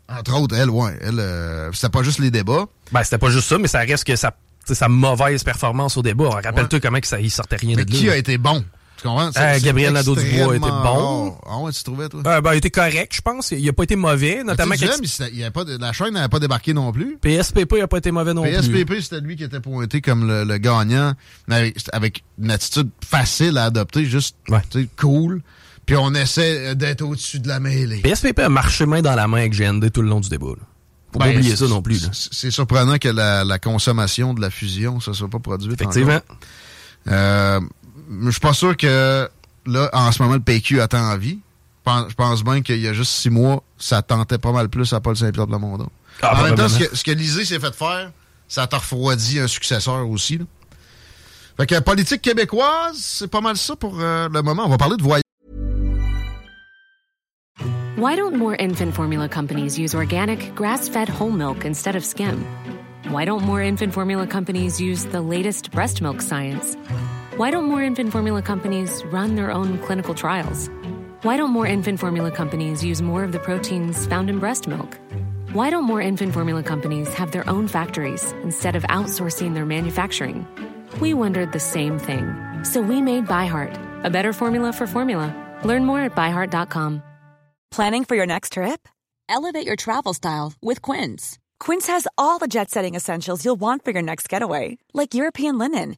Entre 0.09 0.37
autres, 0.37 0.55
elle, 0.57 0.69
ouais. 0.69 0.97
Elle, 1.01 1.19
euh, 1.19 1.71
c'était 1.71 1.87
pas 1.87 2.03
juste 2.03 2.19
les 2.19 2.31
débats. 2.31 2.65
Ben, 2.91 3.01
c'était 3.03 3.17
pas 3.17 3.29
juste 3.29 3.47
ça, 3.47 3.57
mais 3.57 3.69
ça 3.69 3.79
reste 3.79 4.03
que 4.03 4.17
sa, 4.17 4.33
sa 4.65 4.89
mauvaise 4.89 5.43
performance 5.45 5.95
au 5.95 6.01
débat. 6.01 6.41
Rappelle-toi 6.43 6.81
comment 6.81 6.99
que 6.99 7.07
ça, 7.07 7.21
il 7.21 7.31
sortait 7.31 7.55
rien 7.55 7.77
mais 7.77 7.85
de 7.85 7.91
qui 7.91 8.09
a 8.09 8.17
été 8.17 8.37
bon? 8.37 8.61
Tu 9.01 9.07
comprends? 9.07 9.31
Euh, 9.35 9.59
Gabriel 9.63 9.93
Nadeau-Dubois 9.93 10.53
a 10.53 10.55
été 10.55 10.69
bon. 10.69 11.35
Ah 11.47 11.57
ouais, 11.57 11.71
tu 11.71 11.81
trouvais, 11.81 12.07
toi? 12.07 12.21
Euh, 12.23 12.41
ben, 12.41 12.53
il 12.53 12.57
était 12.57 12.69
correct, 12.69 13.15
je 13.15 13.21
pense. 13.21 13.49
Il 13.49 13.67
a 13.67 13.73
pas 13.73 13.83
été 13.83 13.95
mauvais, 13.95 14.43
notamment... 14.43 14.75
Que 14.75 15.33
il 15.33 15.51
pas 15.51 15.63
la 15.63 15.91
chaîne 15.91 16.13
n'avait 16.13 16.29
pas 16.29 16.39
débarqué 16.39 16.73
non 16.73 16.91
plus. 16.91 17.17
PSPP 17.17 17.79
n'a 17.79 17.87
pas 17.87 17.97
été 17.97 18.11
mauvais 18.11 18.35
non 18.35 18.43
plus. 18.43 18.51
PSPP, 18.51 19.01
c'était 19.01 19.19
lui 19.21 19.35
qui 19.35 19.43
était 19.43 19.59
pointé 19.59 20.01
comme 20.01 20.27
le, 20.27 20.57
gagnant, 20.59 21.13
avec, 21.91 22.23
une 22.39 22.51
attitude 22.51 22.89
facile 23.03 23.57
à 23.57 23.65
adopter, 23.65 24.05
juste 24.05 24.35
cool. 24.99 25.41
Puis 25.87 25.95
on 25.97 26.13
essaie 26.13 26.75
d'être 26.75 27.01
au-dessus 27.01 27.39
de 27.39 27.47
la 27.47 27.59
mêlée. 27.59 28.01
PSPP 28.01 28.39
a 28.39 28.49
marché 28.49 28.85
main 28.85 29.01
dans 29.01 29.15
la 29.15 29.27
main 29.27 29.39
avec 29.39 29.57
GND 29.57 29.91
tout 29.91 30.03
le 30.03 30.09
long 30.09 30.19
du 30.19 30.29
débat. 30.29 30.49
Là. 30.49 30.63
Faut 31.11 31.19
pas 31.19 31.25
ben, 31.25 31.37
oublier 31.37 31.55
ça 31.55 31.67
non 31.67 31.81
plus. 31.81 32.07
C'est 32.11 32.51
surprenant 32.51 32.99
que 32.99 33.09
la, 33.09 33.57
consommation 33.57 34.35
de 34.35 34.41
la 34.41 34.51
fusion, 34.51 34.99
ça 34.99 35.13
soit 35.13 35.27
pas 35.27 35.39
produite. 35.39 35.73
Effectivement. 35.73 36.19
Euh, 37.07 37.59
je 38.11 38.29
suis 38.29 38.39
pas 38.39 38.53
sûr 38.53 38.75
que 38.75 39.29
là, 39.65 39.89
en 39.93 40.11
ce 40.11 40.21
moment, 40.21 40.35
le 40.35 40.41
PQ 40.41 40.81
attend 40.81 41.11
en 41.11 41.17
vie. 41.17 41.39
Je 41.85 42.13
pense 42.13 42.43
bien 42.43 42.61
qu'il 42.61 42.79
y 42.79 42.87
a 42.87 42.93
juste 42.93 43.11
six 43.11 43.29
mois, 43.29 43.63
ça 43.77 44.01
tentait 44.01 44.37
pas 44.37 44.51
mal 44.51 44.69
plus 44.69 44.93
à 44.93 44.99
Paul 44.99 45.15
Saint-Pierre 45.15 45.47
de 45.47 45.51
la 45.51 45.57
Monde. 45.57 45.87
Ah, 46.21 46.39
en 46.39 46.43
même 46.43 46.55
temps, 46.55 46.69
ce 46.69 46.79
que, 46.79 46.95
ce 46.95 47.11
Lisée 47.11 47.45
s'est 47.45 47.59
fait 47.59 47.73
faire, 47.73 48.11
ça 48.47 48.67
t'a 48.67 48.77
refroidi 48.77 49.39
un 49.39 49.47
successeur 49.47 50.07
aussi. 50.07 50.39
Fait 51.57 51.65
que 51.65 51.79
politique 51.79 52.21
québécoise, 52.21 52.97
c'est 52.97 53.27
pas 53.27 53.41
mal 53.41 53.57
ça 53.57 53.75
pour 53.75 53.99
euh, 53.99 54.29
le 54.31 54.41
moment. 54.41 54.63
On 54.65 54.69
va 54.69 54.77
parler 54.77 54.97
de 54.97 55.03
voyage. 55.03 55.23
Why 57.97 58.15
don't 58.15 58.35
more 58.35 58.55
infant 58.59 58.91
formula 58.93 59.27
companies 59.27 59.77
use 59.77 59.93
organic, 59.93 60.55
grass 60.55 60.89
fed 60.89 61.09
whole 61.09 61.31
milk 61.31 61.65
instead 61.65 61.95
of 61.95 62.03
skim? 62.03 62.45
Why 63.09 63.25
don't 63.25 63.43
more 63.43 63.61
infant 63.61 63.91
formula 63.91 64.25
companies 64.25 64.79
use 64.79 65.05
the 65.05 65.21
latest 65.21 65.71
breast 65.71 66.01
milk 66.01 66.21
science? 66.21 66.75
Why 67.41 67.49
don't 67.49 67.65
more 67.65 67.81
infant 67.81 68.11
formula 68.11 68.43
companies 68.43 69.03
run 69.05 69.33
their 69.33 69.49
own 69.49 69.79
clinical 69.79 70.13
trials? 70.13 70.69
Why 71.23 71.37
don't 71.37 71.49
more 71.49 71.65
infant 71.65 71.99
formula 71.99 72.29
companies 72.29 72.83
use 72.85 73.01
more 73.01 73.23
of 73.23 73.31
the 73.31 73.39
proteins 73.39 74.05
found 74.05 74.29
in 74.29 74.37
breast 74.37 74.67
milk? 74.67 74.99
Why 75.51 75.71
don't 75.71 75.85
more 75.85 75.99
infant 75.99 76.35
formula 76.35 76.61
companies 76.61 77.11
have 77.15 77.31
their 77.31 77.49
own 77.49 77.67
factories 77.67 78.31
instead 78.43 78.75
of 78.75 78.83
outsourcing 78.83 79.55
their 79.55 79.65
manufacturing? 79.65 80.45
We 80.99 81.15
wondered 81.15 81.51
the 81.51 81.59
same 81.59 81.97
thing. 81.97 82.31
So 82.63 82.79
we 82.79 83.01
made 83.01 83.25
ByHeart, 83.25 83.73
a 84.05 84.11
better 84.11 84.33
formula 84.33 84.71
for 84.71 84.85
formula. 84.85 85.33
Learn 85.63 85.83
more 85.83 86.01
at 86.01 86.15
byheart.com. 86.15 87.01
Planning 87.71 88.05
for 88.05 88.13
your 88.13 88.27
next 88.27 88.53
trip? 88.53 88.87
Elevate 89.27 89.65
your 89.65 89.77
travel 89.77 90.13
style 90.13 90.53
with 90.61 90.83
Quince. 90.83 91.39
Quince 91.59 91.87
has 91.87 92.07
all 92.19 92.37
the 92.37 92.47
jet 92.47 92.69
setting 92.69 92.93
essentials 92.93 93.43
you'll 93.43 93.55
want 93.59 93.83
for 93.83 93.89
your 93.89 94.03
next 94.03 94.29
getaway, 94.29 94.77
like 94.93 95.15
European 95.15 95.57
linen, 95.57 95.97